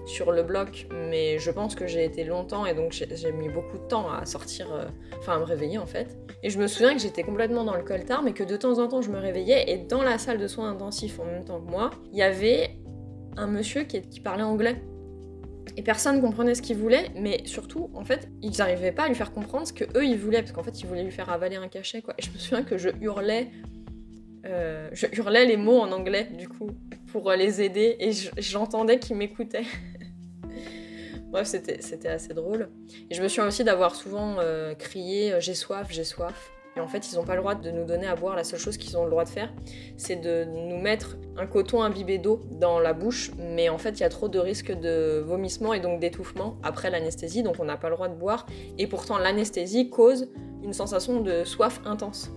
[0.09, 3.77] sur le bloc, mais je pense que j'ai été longtemps et donc j'ai mis beaucoup
[3.77, 4.85] de temps à sortir, euh,
[5.19, 6.17] enfin à me réveiller en fait.
[6.41, 8.87] Et je me souviens que j'étais complètement dans le coltard, mais que de temps en
[8.87, 11.69] temps je me réveillais et dans la salle de soins intensifs en même temps que
[11.69, 12.71] moi, il y avait
[13.37, 14.81] un monsieur qui, parlait anglais.
[15.77, 19.15] Et personne comprenait ce qu'il voulait, mais surtout, en fait, ils n'arrivaient pas à lui
[19.15, 21.55] faire comprendre ce que eux ils voulaient, parce qu'en fait, ils voulaient lui faire avaler
[21.55, 22.15] un cachet, quoi.
[22.17, 23.49] Et je me souviens que je hurlais,
[24.45, 26.71] euh, je hurlais les mots en anglais, du coup,
[27.11, 29.65] pour les aider, et j'entendais qu'ils m'écoutaient.
[31.31, 32.69] Bref, c'était assez drôle.
[33.09, 36.51] Et je me souviens aussi d'avoir souvent euh, crié euh, J'ai soif, j'ai soif.
[36.75, 38.35] Et en fait, ils n'ont pas le droit de nous donner à boire.
[38.35, 39.51] La seule chose qu'ils ont le droit de faire,
[39.97, 43.31] c'est de nous mettre un coton imbibé d'eau dans la bouche.
[43.37, 46.89] Mais en fait, il y a trop de risques de vomissement et donc d'étouffement après
[46.89, 47.43] l'anesthésie.
[47.43, 48.45] Donc, on n'a pas le droit de boire.
[48.77, 50.29] Et pourtant, l'anesthésie cause
[50.63, 52.31] une sensation de soif intense.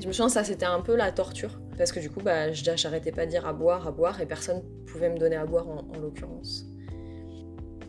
[0.00, 1.60] Je me souviens, ça c'était un peu la torture.
[1.78, 4.62] Parce que du coup, bah, j'arrêtais pas de dire à boire, à boire, et personne
[4.86, 6.66] pouvait me donner à boire en l'occurrence.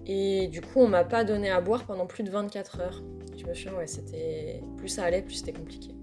[0.05, 3.03] Et du coup, on m'a pas donné à boire pendant plus de 24 heures.
[3.37, 4.61] Je me souviens, ouais, c'était.
[4.77, 5.95] Plus ça allait, plus c'était compliqué.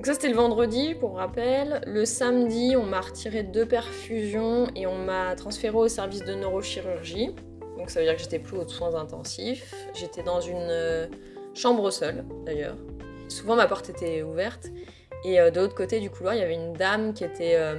[0.00, 1.82] Donc ça c'était le vendredi pour rappel.
[1.86, 7.34] Le samedi on m'a retiré deux perfusions et on m'a transféré au service de neurochirurgie.
[7.76, 9.74] Donc ça veut dire que j'étais plus aux soins intensifs.
[9.92, 11.06] J'étais dans une euh,
[11.52, 12.76] chambre seule d'ailleurs.
[13.28, 14.70] Souvent ma porte était ouverte.
[15.24, 17.76] Et euh, de l'autre côté du couloir, il y avait une dame qui était euh,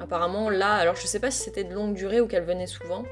[0.00, 0.74] apparemment là.
[0.74, 3.02] Alors je sais pas si c'était de longue durée ou qu'elle venait souvent,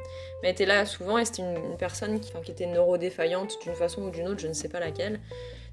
[0.42, 4.02] mais elle était là souvent et c'était une, personne qui, qui était neurodéfaillante d'une façon
[4.02, 5.20] ou d'une autre, je ne sais pas laquelle.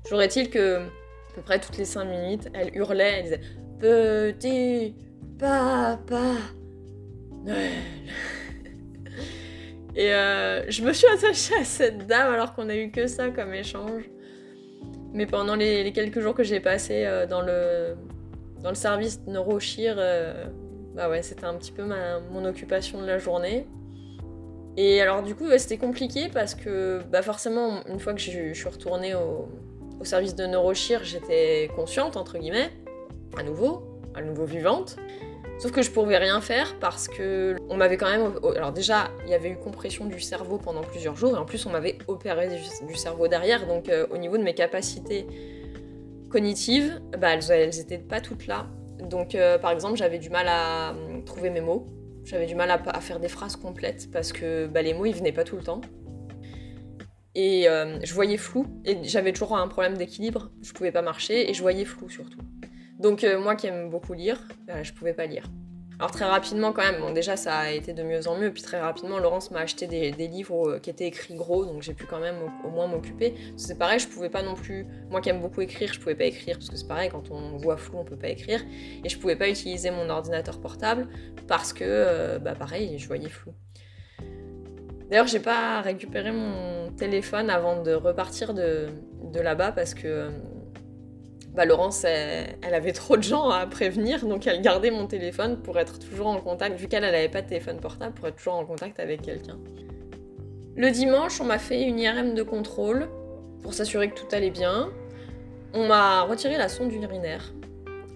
[0.03, 3.41] Toujours est-il que à peu près toutes les 5 minutes, elle hurlait, elle disait
[3.79, 4.95] Petit
[5.39, 6.36] papa
[7.43, 7.71] Noël.
[9.95, 13.29] Et euh, je me suis attachée à cette dame alors qu'on a eu que ça
[13.29, 14.03] comme échange.
[15.15, 17.95] Mais pendant les, quelques jours que j'ai passés euh, dans, le,
[18.62, 20.45] dans le service neurochir, euh,
[20.93, 23.65] bah ouais, c'était un petit peu ma, mon occupation de la journée.
[24.75, 28.67] Et alors du coup, c'était compliqué parce que bah forcément, une fois que je suis
[28.67, 29.47] retournée au,
[30.01, 32.69] au service de neurochir, j'étais consciente, entre guillemets,
[33.38, 34.97] à nouveau, à nouveau vivante.
[35.57, 38.33] Sauf que je pouvais rien faire parce que on m'avait quand même.
[38.55, 41.65] Alors déjà, il y avait eu compression du cerveau pendant plusieurs jours et en plus
[41.65, 42.49] on m'avait opéré
[42.87, 43.65] du, cerveau derrière.
[43.65, 45.25] Donc euh, au niveau de mes capacités
[46.29, 48.67] cognitives, bah, elles, n'étaient pas toutes là.
[48.99, 51.87] Donc euh, par exemple, j'avais du mal à hum, trouver mes mots.
[52.25, 55.31] J'avais du mal à, faire des phrases complètes parce que bah, les mots ils venaient
[55.31, 55.81] pas tout le temps.
[57.35, 61.49] Et euh, je voyais flou, et j'avais toujours un problème d'équilibre, je pouvais pas marcher,
[61.49, 62.39] et je voyais flou surtout.
[62.99, 65.43] Donc euh, moi qui aime beaucoup lire, bah, je pouvais pas lire.
[65.97, 68.62] Alors très rapidement quand même, bon déjà ça a été de mieux en mieux, puis
[68.62, 72.05] très rapidement Laurence m'a acheté des, livres euh, qui étaient écrits gros, donc j'ai pu
[72.05, 73.34] quand même au, moins m'occuper.
[73.55, 76.25] C'est pareil, je pouvais pas non plus, moi qui aime beaucoup écrire, je pouvais pas
[76.25, 78.62] écrire, parce que c'est pareil, quand on voit flou on peut pas écrire,
[79.05, 81.08] et je pouvais pas utiliser mon ordinateur portable,
[81.47, 83.53] parce que, bah pareil, je voyais flou.
[85.10, 88.89] D'ailleurs, j'ai pas récupéré mon téléphone avant de repartir de,
[89.34, 90.29] là-bas parce que
[91.55, 95.79] bah, Laurence, elle, avait trop de gens à prévenir, donc elle gardait mon téléphone pour
[95.79, 98.65] être toujours en contact, vu qu'elle n'avait pas de téléphone portable, pour être toujours en
[98.65, 99.57] contact avec quelqu'un.
[100.75, 103.07] Le dimanche, on m'a fait une IRM de contrôle
[103.63, 104.89] pour s'assurer que tout allait bien.
[105.73, 107.53] On m'a retiré la sonde urinaire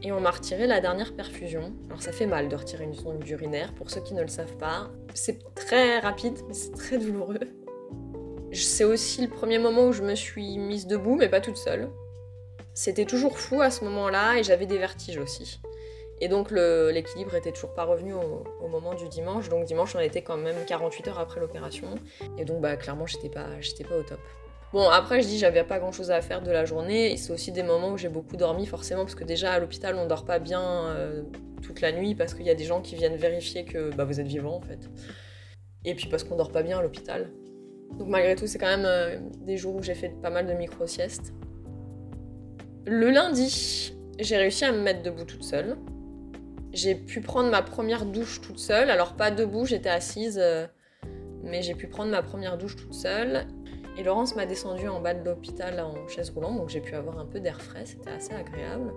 [0.03, 1.71] et on m'a retiré la dernière perfusion.
[1.87, 4.57] Alors ça fait mal de retirer une sonde urinaire, pour ceux qui ne le savent
[4.57, 4.89] pas.
[5.13, 7.39] C'est très rapide, mais c'est très douloureux.
[8.51, 11.89] C'est aussi le premier moment où je me suis mise debout, mais pas toute seule.
[12.79, 15.59] C'était toujours fou à ce moment-là et j'avais des vertiges aussi.
[16.21, 19.49] Et donc l'équilibre était toujours pas revenu au, moment du dimanche.
[19.49, 21.89] Donc dimanche on était quand même 48 heures après l'opération.
[22.37, 23.47] Et donc bah clairement j'étais pas,
[23.89, 24.21] pas au top.
[24.71, 27.17] Bon, après, je dis, j'avais pas grand chose à faire de la journée.
[27.17, 30.05] C'est aussi des moments où j'ai beaucoup dormi, forcément, parce que déjà à l'hôpital, on
[30.05, 30.61] dort pas bien
[30.95, 31.23] euh,
[31.63, 34.19] toute la nuit, parce qu'il y a des gens qui viennent vérifier que bah, vous
[34.19, 34.87] êtes vivant, en fait.
[35.85, 37.31] Et puis parce qu'on dort pas bien à l'hôpital.
[37.97, 40.53] Donc, malgré tout, c'est quand même euh, des jours où j'ai fait pas mal de
[40.53, 41.33] micro-siestes.
[42.85, 45.77] Le lundi, j'ai réussi à me mettre debout toute seule.
[46.71, 48.89] J'ai pu prendre ma première douche toute seule.
[48.89, 50.39] Alors, pas debout, j'étais assise.
[50.41, 50.67] Euh,
[51.43, 53.47] mais j'ai pu prendre ma première douche toute seule.
[53.97, 57.19] Et Laurence m'a descendu en bas de l'hôpital en chaise roulante, donc j'ai pu avoir
[57.19, 58.93] un peu d'air frais, c'était assez agréable.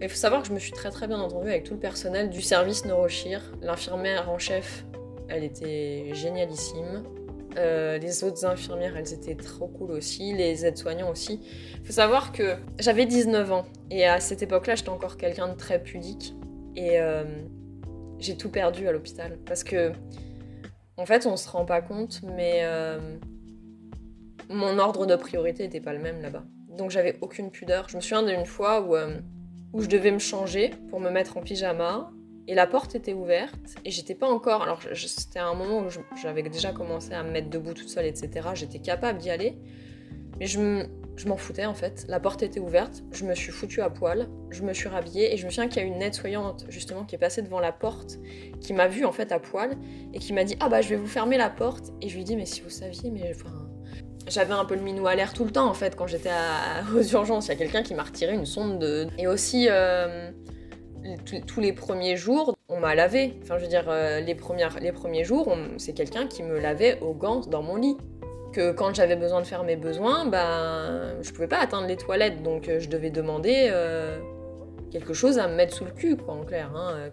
[0.00, 2.30] Il faut savoir que je me suis très très bien entendue avec tout le personnel
[2.30, 3.40] du service neurochir.
[3.62, 4.84] L'infirmière en chef,
[5.28, 7.02] elle était génialissime.
[7.56, 11.40] Euh, les autres infirmières, elles étaient trop cool aussi, les aides-soignants aussi.
[11.80, 15.54] Il faut savoir que j'avais 19 ans et à cette époque-là, j'étais encore quelqu'un de
[15.54, 16.34] très pudique
[16.76, 17.24] et euh,
[18.18, 19.92] j'ai tout perdu à l'hôpital parce que
[20.96, 23.16] en fait, on se rend pas compte, mais euh,
[24.48, 26.44] mon ordre de priorité n'était pas le même là-bas.
[26.70, 27.88] Donc j'avais aucune pudeur.
[27.88, 28.96] Je me souviens d'une fois où,
[29.72, 32.10] où je devais me changer pour me mettre en pyjama
[32.46, 33.54] et la porte était ouverte
[33.84, 34.62] et j'étais pas encore.
[34.62, 35.88] Alors c'était un moment où
[36.20, 38.48] j'avais déjà commencé à me mettre debout toute seule, etc.
[38.54, 39.56] J'étais capable d'y aller,
[40.38, 40.58] mais je
[41.26, 42.04] m'en foutais en fait.
[42.08, 45.36] La porte était ouverte, je me suis foutue à poil, je me suis rhabillée et
[45.36, 48.18] je me souviens qu'il y a une aide-soignante justement qui est passée devant la porte,
[48.60, 49.76] qui m'a vue en fait à poil
[50.12, 52.24] et qui m'a dit ah bah je vais vous fermer la porte et je lui
[52.24, 53.32] dis mais si vous saviez mais
[54.26, 56.30] j'avais un peu le minou à l'air tout le temps en fait quand j'étais
[56.94, 57.46] aux urgences.
[57.46, 59.06] Il y a quelqu'un qui m'a retiré une sonde de.
[59.18, 60.30] Et aussi, euh,
[61.46, 63.38] tous les premiers jours, on m'a lavé.
[63.42, 66.98] Enfin, je veux dire, euh, les, premières, les premiers jours, c'est quelqu'un qui me lavait
[67.00, 67.96] aux gants dans mon lit.
[68.52, 72.42] Que quand j'avais besoin de faire mes besoins, ben, je pouvais pas atteindre les toilettes,
[72.42, 73.70] donc euh, je devais demander
[74.92, 76.70] quelque chose à me mettre sous le cul, quoi, en clair.
[76.74, 77.10] Hein,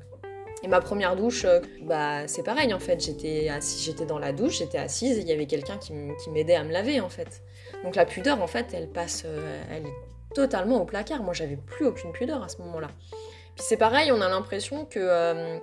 [0.64, 3.04] et ma première douche, euh, bah, c'est pareil en fait.
[3.04, 3.50] J'étais
[3.80, 5.94] j'étais dans la douche, j'étais assise et il y avait quelqu'un qui
[6.30, 7.42] m'aidait à me laver en fait.
[7.84, 11.24] Donc la pudeur en fait, elle passe, euh, elle est totalement au placard.
[11.24, 12.90] Moi, j'avais plus aucune pudeur à ce moment-là.
[13.62, 15.60] C'est pareil, on a l'impression que euh,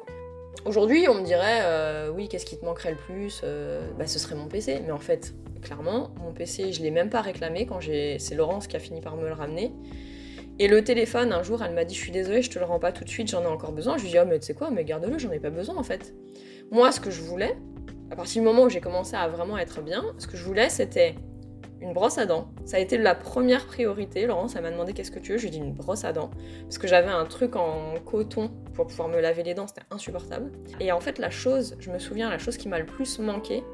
[0.65, 3.43] aujourd'hui, on me dirait, oui, qu'est-ce qui te manquerait le plus
[3.99, 4.81] bah, ce serait mon PC.
[4.87, 8.69] Mais en fait, clairement, mon PC, je l'ai même pas réclamé quand j'ai, c'est Laurence
[8.69, 9.73] qui a fini par me le ramener.
[10.61, 12.79] Et le téléphone, un jour, elle m'a dit Je suis désolée, je te le rends
[12.79, 13.97] pas tout de suite, j'en ai encore besoin.
[13.97, 15.77] Je lui ai dit Oh, mais tu sais quoi, mais garde-le, j'en ai pas besoin
[15.77, 16.15] en fait.
[16.71, 17.57] Moi, ce que je voulais,
[18.11, 20.69] à partir du moment où j'ai commencé à vraiment être bien, ce que je voulais,
[20.69, 21.15] c'était
[21.81, 22.49] une brosse à dents.
[22.65, 24.27] Ça a été la première priorité.
[24.27, 25.39] Laurence, elle m'a demandé qu'est-ce que tu veux.
[25.39, 26.31] Je lui ai dit une brosse à dents.
[26.63, 30.51] Parce que j'avais un truc en coton pour pouvoir me laver les dents, c'était insupportable.
[30.81, 33.65] Et en fait, la chose, je me souviens, la chose qui m'a le plus manqué,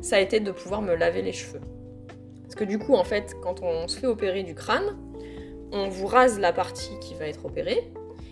[0.00, 1.60] ça a été de pouvoir me laver les cheveux.
[2.42, 4.96] Parce que du coup, en fait, quand on se fait opérer du crâne,
[5.72, 7.90] on vous rase la partie qui va être opérée,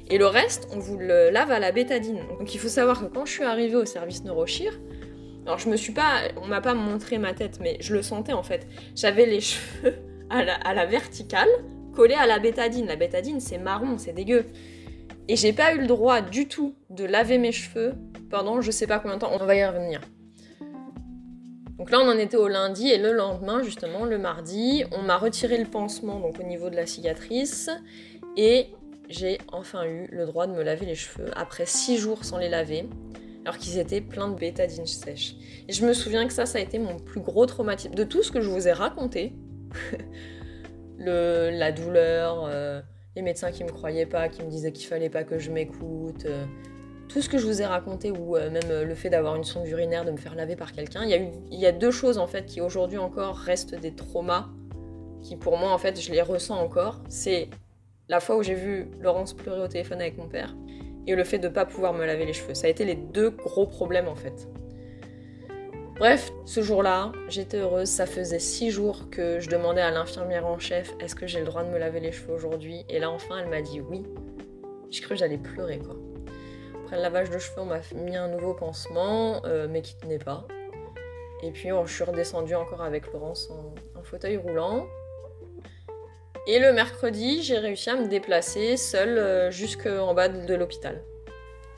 [0.09, 2.21] et le reste, on vous le lave à la bétadine.
[2.39, 4.79] Donc il faut savoir que quand je suis arrivée au service neurochir,
[5.45, 8.33] alors je me suis pas, on m'a pas montré ma tête, mais je le sentais
[8.33, 8.67] en fait.
[8.95, 9.95] J'avais les cheveux
[10.31, 11.49] à la, verticale,
[11.95, 12.87] collés à la bétadine.
[12.87, 14.47] La bétadine, c'est marron, c'est dégueu.
[15.29, 17.95] Et j'ai pas eu le droit du tout de laver mes cheveux
[18.31, 19.33] pendant je sais pas combien de temps.
[19.39, 20.01] On va y revenir.
[21.79, 25.17] Donc là, on en était au lundi et le lendemain, justement, le mardi, on m'a
[25.17, 27.71] retiré le pansement donc au niveau de la cicatrice
[28.37, 28.69] et
[29.09, 32.49] j'ai enfin eu le droit de me laver les cheveux après six jours sans les
[32.49, 32.89] laver
[33.45, 35.35] alors qu'ils étaient pleins de bétadine sèche.
[35.69, 37.95] Et je me souviens que ça, ça a été mon plus gros traumatisme.
[37.95, 39.33] De tout ce que je vous ai raconté,
[40.99, 42.81] le, la douleur, euh,
[43.17, 46.25] les médecins qui me croyaient pas, qui me disaient qu'il fallait pas que je m'écoute,
[46.27, 46.45] euh,
[47.09, 49.67] tout ce que je vous ai raconté, ou euh, même le fait d'avoir une sonde
[49.67, 52.19] urinaire, de me faire laver par quelqu'un, il y, a il y a deux choses
[52.19, 54.49] en fait qui aujourd'hui encore restent des traumas,
[55.21, 57.01] qui pour moi en fait je les ressens encore.
[57.09, 57.49] C'est
[58.09, 60.55] la fois où j'ai vu Laurence pleurer au téléphone avec mon père,
[61.07, 62.55] et le fait de ne pas pouvoir me laver les cheveux.
[62.55, 64.49] Ça a été les deux gros problèmes en fait.
[65.99, 67.89] Bref, ce jour-là, j'étais heureuse.
[67.89, 71.47] Ça faisait six jours que je demandais à l'infirmière en chef est-ce que j'ai le
[71.47, 72.85] droit de me laver les cheveux aujourd'hui?
[72.89, 74.03] Et là, enfin, elle m'a dit oui.
[74.91, 75.97] J'ai cru que j'allais pleurer quoi.
[76.85, 80.19] Après le lavage de cheveux, on m'a mis un nouveau pansement, euh, mais qui tenait
[80.19, 80.47] pas.
[81.43, 83.51] Et puis, je suis redescendue encore avec Laurence
[83.97, 84.87] en fauteuil roulant.
[86.49, 91.05] Et le mercredi, j'ai réussi à me déplacer seule euh, jusqu'en bas de l'hôpital.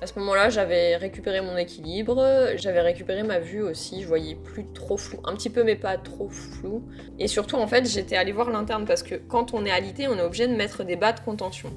[0.01, 4.65] À ce moment-là, j'avais récupéré mon équilibre, j'avais récupéré ma vue aussi, je voyais plus
[4.73, 6.83] trop flou, un petit peu mais pas trop flou.
[7.19, 10.17] Et surtout, en fait, j'étais allée voir l'interne parce que quand on est alité, on
[10.17, 11.71] est obligé de mettre des bas de contention.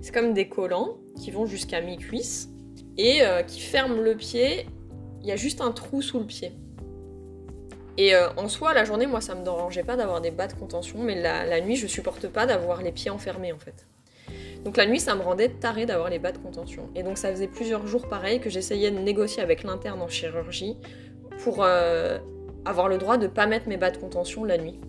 [0.00, 2.48] C'est comme des collants qui vont jusqu'à mi-cuisse
[2.96, 4.66] et euh, qui ferment le pied.
[5.20, 6.52] Il y a juste un trou sous le pied.
[7.96, 10.54] Et euh, en soi, la journée, moi, ça me dérangeait pas d'avoir des bas de
[10.54, 13.86] contention, mais la, nuit, je supporte pas d'avoir les pieds enfermés, en fait.
[14.64, 16.88] Donc la nuit, ça me rendait taré d'avoir les bas de contention.
[16.94, 20.78] Et donc ça faisait plusieurs jours pareil que j'essayais de négocier avec l'interne en chirurgie
[21.40, 22.18] pour euh,
[22.64, 24.80] avoir le droit de pas mettre mes bas de contention la nuit.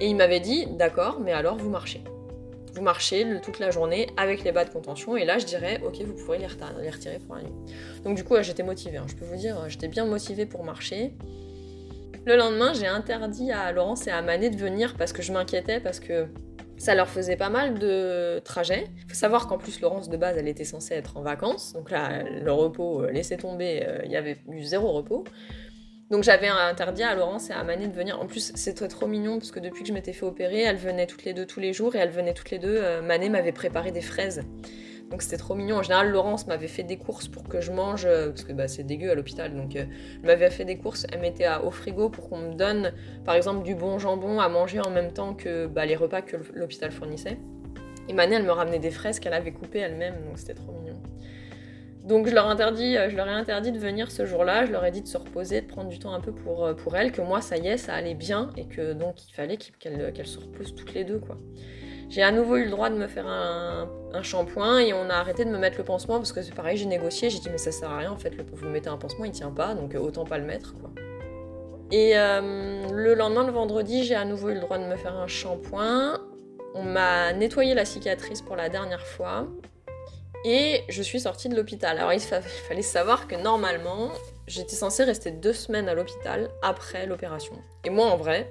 [0.00, 2.02] Et il m'avait dit, d'accord, mais alors vous marchez.
[2.74, 6.02] Vous marchez toute la journée avec les bas de contention, et là je dirais, ok,
[6.02, 7.54] vous pourrez les, retirer pour la nuit.
[8.04, 9.06] Donc du coup, j'étais motivée, hein.
[9.06, 11.14] je peux vous dire, j'étais bien motivée pour marcher.
[12.26, 15.78] Le lendemain, j'ai interdit à Laurence et à Manet de venir parce que je m'inquiétais,
[15.78, 16.26] parce que
[16.76, 18.88] ça leur faisait pas mal de trajets.
[19.04, 21.72] Il faut savoir qu'en plus, Laurence, de base, elle était censée être en vacances.
[21.72, 25.22] Donc là, le repos, euh, laissait tomber, euh, il y avait eu zéro repos.
[26.10, 28.20] Donc j'avais interdit à Laurence et à Manet de venir.
[28.20, 31.06] En plus, c'était trop mignon parce que depuis que je m'étais fait opérer, elles venaient
[31.06, 32.76] toutes les deux tous les jours et elles venaient toutes les deux.
[32.76, 34.42] Euh, m'avait préparé des fraises.
[35.10, 35.76] Donc c'était trop mignon.
[35.76, 38.66] En général, Laurence m'avait fait des courses pour que je mange, euh, parce que bah,
[38.66, 39.54] c'est dégueu à l'hôpital.
[39.54, 39.84] Donc euh,
[40.22, 42.92] elle m'avait fait des courses, elle mettait au frigo pour qu'on me donne,
[43.24, 46.36] par exemple, du bon jambon à manger en même temps que bah, les repas que
[46.54, 47.38] l'hôpital fournissait.
[48.08, 51.00] Et Mané, elle me ramenait des fraises qu'elle avait coupées elle-même, donc c'était trop mignon.
[52.04, 54.84] Donc je leur, interdis, euh, je leur ai interdit de venir ce jour-là, je leur
[54.84, 57.20] ai dit de se reposer, de prendre du temps un peu pour, pour elles, que
[57.20, 60.74] moi ça y est, ça allait bien et que donc il fallait qu'elles se reposent
[60.74, 61.36] toutes les deux quoi.
[62.08, 63.88] J'ai à nouveau eu le droit de me faire un,
[64.22, 66.86] shampoing et on a arrêté de me mettre le pansement parce que c'est pareil, j'ai
[66.86, 69.26] négocié, j'ai dit mais ça sert à rien en fait, le, vous mettez un pansement,
[69.26, 70.90] il tient pas, donc euh, autant pas le mettre quoi.
[71.92, 75.14] Et euh, le lendemain, le vendredi, j'ai à nouveau eu le droit de me faire
[75.14, 76.18] un shampoing.
[76.74, 79.46] On m'a nettoyé la cicatrice pour la dernière fois.
[80.44, 81.98] Et je suis sortie de l'hôpital.
[81.98, 84.10] Alors il fallait savoir que normalement,
[84.46, 87.54] j'étais censée rester deux semaines à l'hôpital après l'opération.
[87.84, 88.50] Et moi en vrai,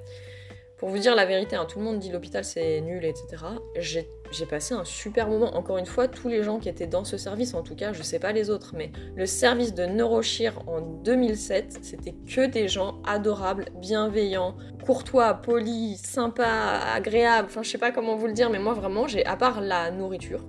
[0.78, 3.44] pour vous dire la vérité, hein, tout le monde dit l'hôpital c'est nul, etc.
[3.80, 5.56] J'ai passé un super moment.
[5.56, 8.04] Encore une fois, tous les gens qui étaient dans ce service, en tout cas, je
[8.04, 13.02] sais pas les autres, mais le service de Neurochir en 2007, c'était que des gens
[13.06, 17.48] adorables, bienveillants, courtois, polis, sympas, agréables.
[17.50, 19.92] Enfin, je sais pas comment vous le dire, mais moi vraiment, j'ai à part la
[19.92, 20.46] nourriture,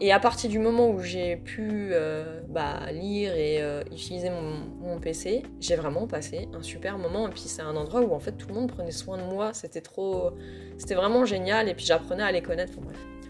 [0.00, 4.98] et à partir du moment où j'ai pu euh, bah, lire et euh, utiliser mon,
[4.98, 7.28] PC, j'ai vraiment passé un super moment.
[7.28, 9.52] Et puis c'est un endroit où en fait tout le monde prenait soin de moi.
[9.52, 10.32] C'était trop,
[10.78, 11.68] c'était vraiment génial.
[11.68, 12.72] Et puis j'apprenais à les connaître.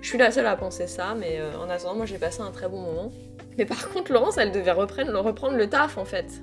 [0.01, 2.51] je suis la seule à penser ça, mais euh, en attendant, moi j'ai passé un
[2.51, 3.11] très bon moment.
[3.59, 6.43] Mais par contre, Laurence, elle devait reprendre, reprendre le taf en fait.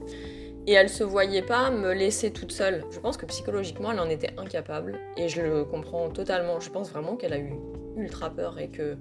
[0.67, 2.83] Et elle se voyait pas me laisser toute seule.
[2.91, 4.99] Je pense que psychologiquement, elle en était incapable.
[5.17, 6.59] Et je le comprends totalement.
[6.59, 7.53] Je pense vraiment qu'elle a eu
[7.97, 8.97] ultra peur et que.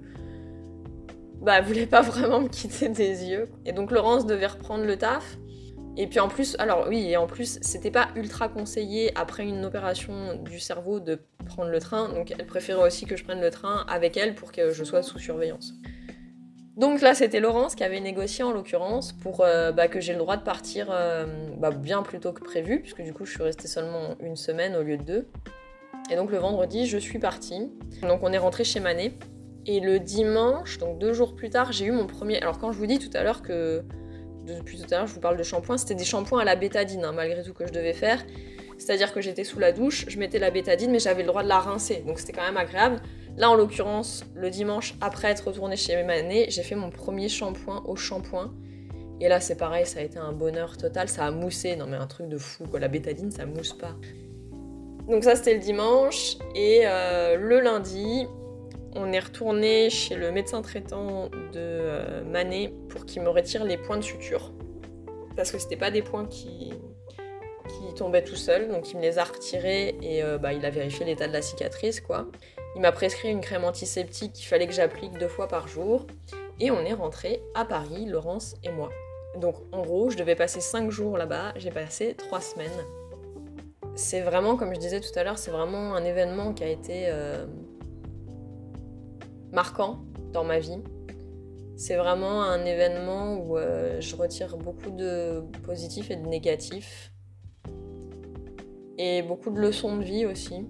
[1.41, 3.49] Bah, voulait pas vraiment me quitter des yeux.
[3.65, 5.37] Et donc, Laurence devait reprendre le taf.
[5.97, 9.65] Et puis en plus, alors oui, et en plus, c'était pas ultra conseillé après une
[9.65, 13.51] opération du cerveau de prendre le train, donc elle préférait aussi que je prenne le
[13.51, 15.73] train avec elle pour que je sois sous surveillance.
[16.77, 20.19] Donc là, c'était Laurence qui avait négocié en l'occurrence pour euh, bah, que j'ai le
[20.19, 21.25] droit de partir euh,
[21.57, 24.77] bah, bien plus tôt que prévu, puisque du coup, je suis restée seulement une semaine
[24.77, 25.27] au lieu de deux.
[26.09, 27.69] Et donc le vendredi, je suis partie.
[28.01, 29.13] Donc on est rentré chez Manet.
[29.67, 32.41] Et le dimanche, donc deux jours plus tard, j'ai eu mon premier.
[32.41, 33.83] Alors quand je vous dis tout à l'heure que
[34.45, 37.05] depuis tout à l'heure, je vous parle de shampoing, c'était des shampoings à la bétadine,
[37.05, 38.23] hein, malgré tout que je devais faire.
[38.77, 41.47] C'est-à-dire que j'étais sous la douche, je mettais la bétadine, mais j'avais le droit de
[41.47, 42.99] la rincer, donc c'était quand même agréable.
[43.37, 47.83] Là, en l'occurrence, le dimanche, après être retournée chez mes j'ai fait mon premier shampoing
[47.85, 48.51] au shampoing.
[49.19, 51.97] Et là, c'est pareil, ça a été un bonheur total, ça a moussé, non mais
[51.97, 52.79] un truc de fou, quoi.
[52.79, 53.95] La bétadine, ça mousse pas.
[55.07, 56.37] Donc ça, c'était le dimanche.
[56.55, 58.25] Et euh, le lundi,
[58.95, 63.77] on est retourné chez le médecin traitant de euh, Manet pour qu'il me retire les
[63.77, 64.51] points de suture.
[65.35, 66.73] Parce que c'était pas des points qui,
[67.67, 70.69] qui tombaient tout seuls, donc il me les a retirés et euh, bah, il a
[70.69, 72.27] vérifié l'état de la cicatrice, quoi.
[72.75, 76.07] Il m'a prescrit une crème antiseptique qu'il fallait que j'applique deux fois par jour.
[76.59, 78.89] Et on est rentré à Paris, Laurence et moi.
[79.35, 82.69] Donc en gros, je devais passer cinq jours là-bas, j'ai passé trois semaines.
[83.95, 87.05] C'est vraiment, comme je disais tout à l'heure, c'est vraiment un événement qui a été
[87.07, 87.45] euh,
[89.51, 90.79] marquant dans ma vie.
[91.75, 97.11] C'est vraiment un événement où euh, je retire beaucoup de positifs et de négatifs.
[98.97, 100.67] Et beaucoup de leçons de vie aussi.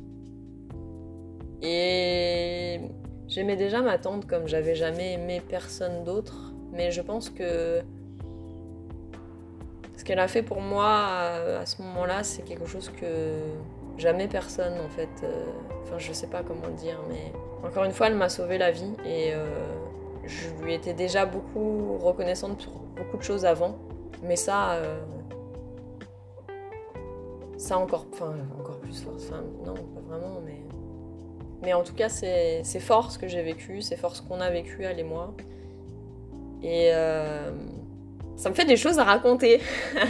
[1.62, 2.80] Et
[3.28, 6.54] j'aimais déjà ma tante comme j'avais jamais aimé personne d'autre.
[6.72, 7.82] Mais je pense que
[9.98, 10.88] ce qu'elle a fait pour moi
[11.60, 13.36] à, ce moment-là, c'est quelque chose que
[13.98, 15.10] jamais personne en fait.
[15.24, 15.46] Euh,
[15.84, 17.34] enfin, je sais pas comment le dire, mais
[17.64, 19.46] encore une fois, elle m'a sauvé la vie et euh,
[20.26, 23.78] je lui étais déjà beaucoup reconnaissante pour beaucoup de choses avant.
[24.24, 25.00] Mais ça, euh,
[27.58, 29.14] ça encore, enfin, encore plus fort.
[29.16, 30.62] Enfin, non, pas vraiment, mais.
[31.64, 34.50] Mais en tout cas, c'est fort ce que j'ai vécu, c'est fort ce qu'on a
[34.50, 35.36] vécu, elle et moi.
[36.64, 37.52] Et euh,
[38.36, 39.62] ça me fait des choses à raconter.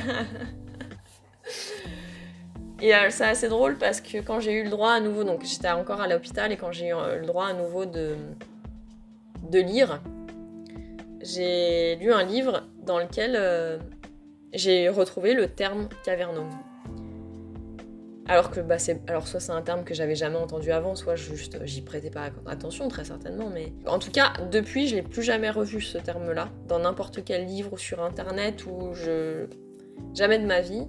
[2.81, 5.45] Et euh, c'est assez drôle parce que quand j'ai eu le droit à nouveau, donc
[5.45, 8.15] j'étais encore à l'hôpital et quand j'ai eu euh, le droit à nouveau de,
[9.49, 10.01] de lire,
[11.21, 13.77] j'ai lu un livre dans lequel euh,
[14.51, 16.49] j'ai retrouvé le terme cavernome.
[18.27, 21.15] Alors que bah, c'est, alors soit c'est un terme que j'avais jamais entendu avant, soit
[21.15, 25.21] juste j'y prêtais pas attention très certainement, mais en tout cas depuis je l'ai plus
[25.21, 29.47] jamais revu ce terme-là dans n'importe quel livre sur internet ou je
[30.15, 30.87] jamais de ma vie.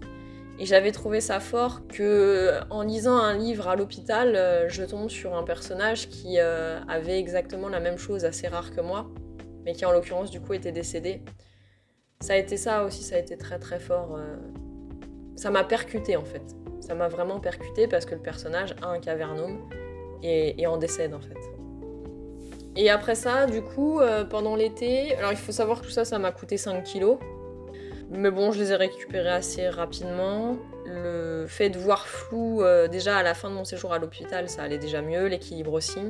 [0.58, 5.08] Et j'avais trouvé ça fort que, en lisant un livre à l'hôpital, euh, je tombe
[5.08, 9.10] sur un personnage qui euh, avait exactement la même chose, assez rare que moi,
[9.64, 11.22] mais qui en l'occurrence du coup était décédé.
[12.20, 14.16] Ça a été ça aussi, ça a été très très fort.
[14.16, 14.36] Euh.
[15.36, 16.44] Ça m'a percuté en fait.
[16.80, 19.68] Ça m'a vraiment percuté parce que le personnage a un cavernome
[20.22, 21.38] et, et en décède en fait.
[22.76, 24.00] Et après ça, du coup,
[24.30, 27.18] pendant l'été, alors il faut savoir que tout ça, ça m'a coûté 5 kilos.
[28.14, 30.58] Mais bon, je les ai récupérés assez rapidement.
[30.84, 34.50] Le fait de voir flou, euh, déjà à la fin de mon séjour à l'hôpital,
[34.50, 36.00] ça allait déjà mieux, l'équilibre aussi.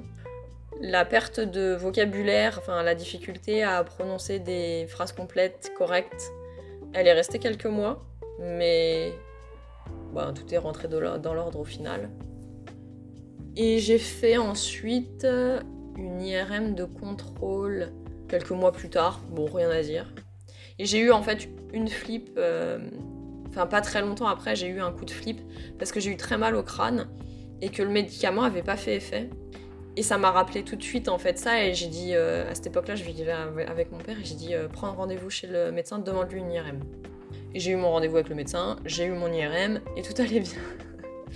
[0.81, 6.33] La perte de vocabulaire, enfin la difficulté à prononcer des phrases complètes, correctes,
[6.93, 8.05] elle est restée quelques mois,
[8.41, 9.13] mais
[10.13, 12.11] bah, tout est rentré dans l'ordre au final.
[13.55, 15.25] Et j'ai fait ensuite
[15.97, 17.93] une IRM de contrôle
[18.29, 20.13] quelques mois plus tard, bon rien à dire.
[20.85, 22.79] J'ai eu en fait une flip, euh,
[23.49, 25.41] enfin pas très longtemps après, j'ai eu un coup de flip
[25.79, 27.09] parce que j'ai eu très mal au crâne
[27.61, 29.31] et que le médicament avait pas fait effet.
[29.97, 32.55] Et ça m'a rappelé tout de suite en fait ça et j'ai dit euh, à
[32.55, 35.71] cette époque-là, je vivais avec mon père et j'ai dit euh, prends rendez-vous chez le
[35.71, 36.81] médecin, demande-lui une IRM.
[37.55, 40.41] Et j'ai eu mon rendez-vous avec le médecin, j'ai eu mon IRM et tout allait
[40.41, 40.59] bien.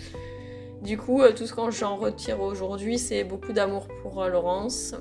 [0.82, 4.94] du coup, tout ce que j'en retire aujourd'hui, c'est beaucoup d'amour pour Laurence,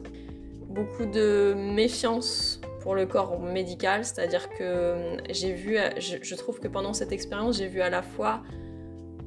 [0.67, 6.67] beaucoup de méfiance pour le corps médical, c'est-à-dire que euh, j'ai vu, je, trouve que
[6.67, 8.43] pendant cette expérience, j'ai vu à la fois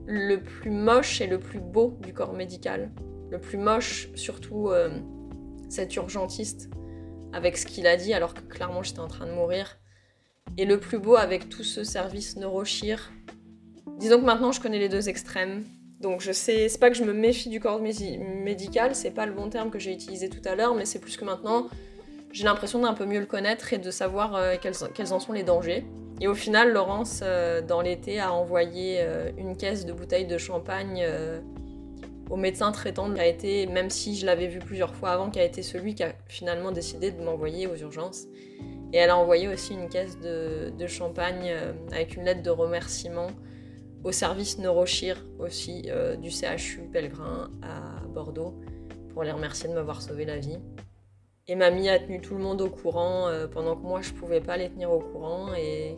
[0.07, 2.93] le plus moche et le plus beau du corps médical.
[3.33, 5.01] Le plus moche, surtout euh,
[5.69, 6.71] cet urgentiste,
[7.33, 9.77] avec ce qu'il a dit, alors que clairement j'étais en train de mourir.
[10.57, 13.11] Et le plus beau avec tout ce service neurochir.
[13.99, 15.65] Disons que maintenant je connais les deux extrêmes.
[15.99, 19.33] Donc je sais, c'est pas que je me méfie du corps médical, c'est pas le
[19.33, 21.67] bon terme que j'ai utilisé tout à l'heure, mais c'est plus que maintenant
[22.33, 25.43] j'ai l'impression d'un peu mieux le connaître et de savoir euh, quels, en sont les
[25.43, 25.87] dangers.
[26.21, 27.23] Et au final, Laurence,
[27.69, 29.01] dans l'été, a envoyé
[29.37, 31.07] une caisse de bouteilles de champagne
[32.31, 35.39] au médecin traitant qui a été, même si je l'avais vu plusieurs fois avant, qui
[35.39, 38.27] a été celui qui a finalement décidé de m'envoyer aux urgences.
[38.93, 43.29] Et elle a envoyé aussi une caisse de, champagne euh, avec une lettre de remerciement
[44.05, 48.55] au service neurochir aussi euh, du CHU Pellegrin à Bordeaux
[49.13, 50.59] pour les remercier de m'avoir sauvé la vie.
[51.49, 54.41] Et mamie a tenu tout le monde au courant euh, pendant que moi je pouvais
[54.41, 55.97] pas les tenir au courant et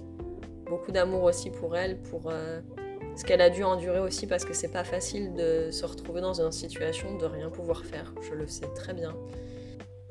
[0.66, 2.32] beaucoup d'amour aussi pour elle, pour
[3.16, 6.40] ce qu'elle a dû endurer aussi parce que c'est pas facile de se retrouver dans
[6.40, 8.14] une situation de rien pouvoir faire.
[8.22, 9.16] Je le sais très bien.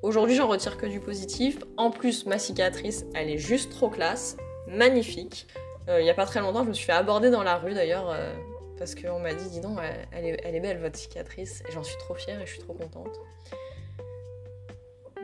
[0.02, 1.60] Aujourd'hui, j'en retire que du positif.
[1.76, 4.38] En plus, ma cicatrice, elle est juste trop classe,
[4.68, 5.48] magnifique.
[5.90, 7.74] Euh, il n'y a pas très longtemps, je me suis fait aborder dans la rue
[7.74, 8.34] d'ailleurs, euh,
[8.78, 9.78] parce qu'on m'a dit, dis donc,
[10.14, 11.64] elle est, elle est belle votre cicatrice.
[11.68, 13.20] Et j'en suis trop fière et je suis trop contente.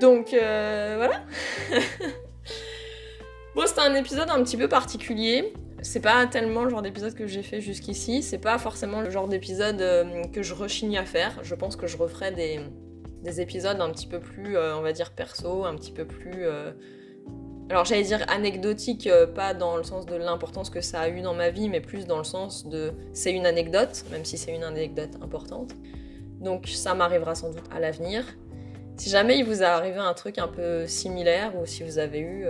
[0.02, 1.24] Donc euh, voilà.
[3.56, 5.54] bon, c'était un épisode un petit peu particulier.
[5.82, 8.24] C'est pas tellement le genre d'épisode que j'ai fait jusqu'ici.
[8.24, 9.78] C'est pas forcément le genre d'épisode
[10.34, 11.40] que je rechigne à faire.
[11.44, 12.60] Je pense que je referai des,
[13.26, 16.46] des épisodes un petit peu plus, euh, on va dire, perso, un petit peu plus...
[16.46, 16.72] Euh,
[17.70, 21.22] alors j'allais dire anecdotique, euh, pas dans le sens de l'importance que ça a eu
[21.22, 24.54] dans ma vie, mais plus dans le sens de c'est une anecdote, même si c'est
[24.54, 25.74] une anecdote importante.
[26.40, 28.24] Donc ça m'arrivera sans doute à l'avenir.
[28.98, 32.20] Si jamais il vous a arrivé un truc un peu similaire, ou si vous avez
[32.20, 32.46] eu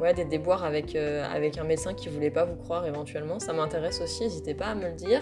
[0.00, 4.00] ouais, des déboires avec, avec un médecin qui voulait pas vous croire éventuellement, ça m'intéresse
[4.00, 5.20] aussi, n'hésitez pas à me le dire.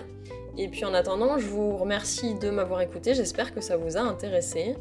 [0.59, 4.01] Et puis en attendant, je vous remercie de m'avoir écouté, j'espère que ça vous a
[4.01, 4.77] intéressé.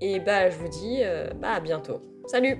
[0.00, 2.00] Et bah je vous dis euh, bah à bientôt.
[2.26, 2.58] Salut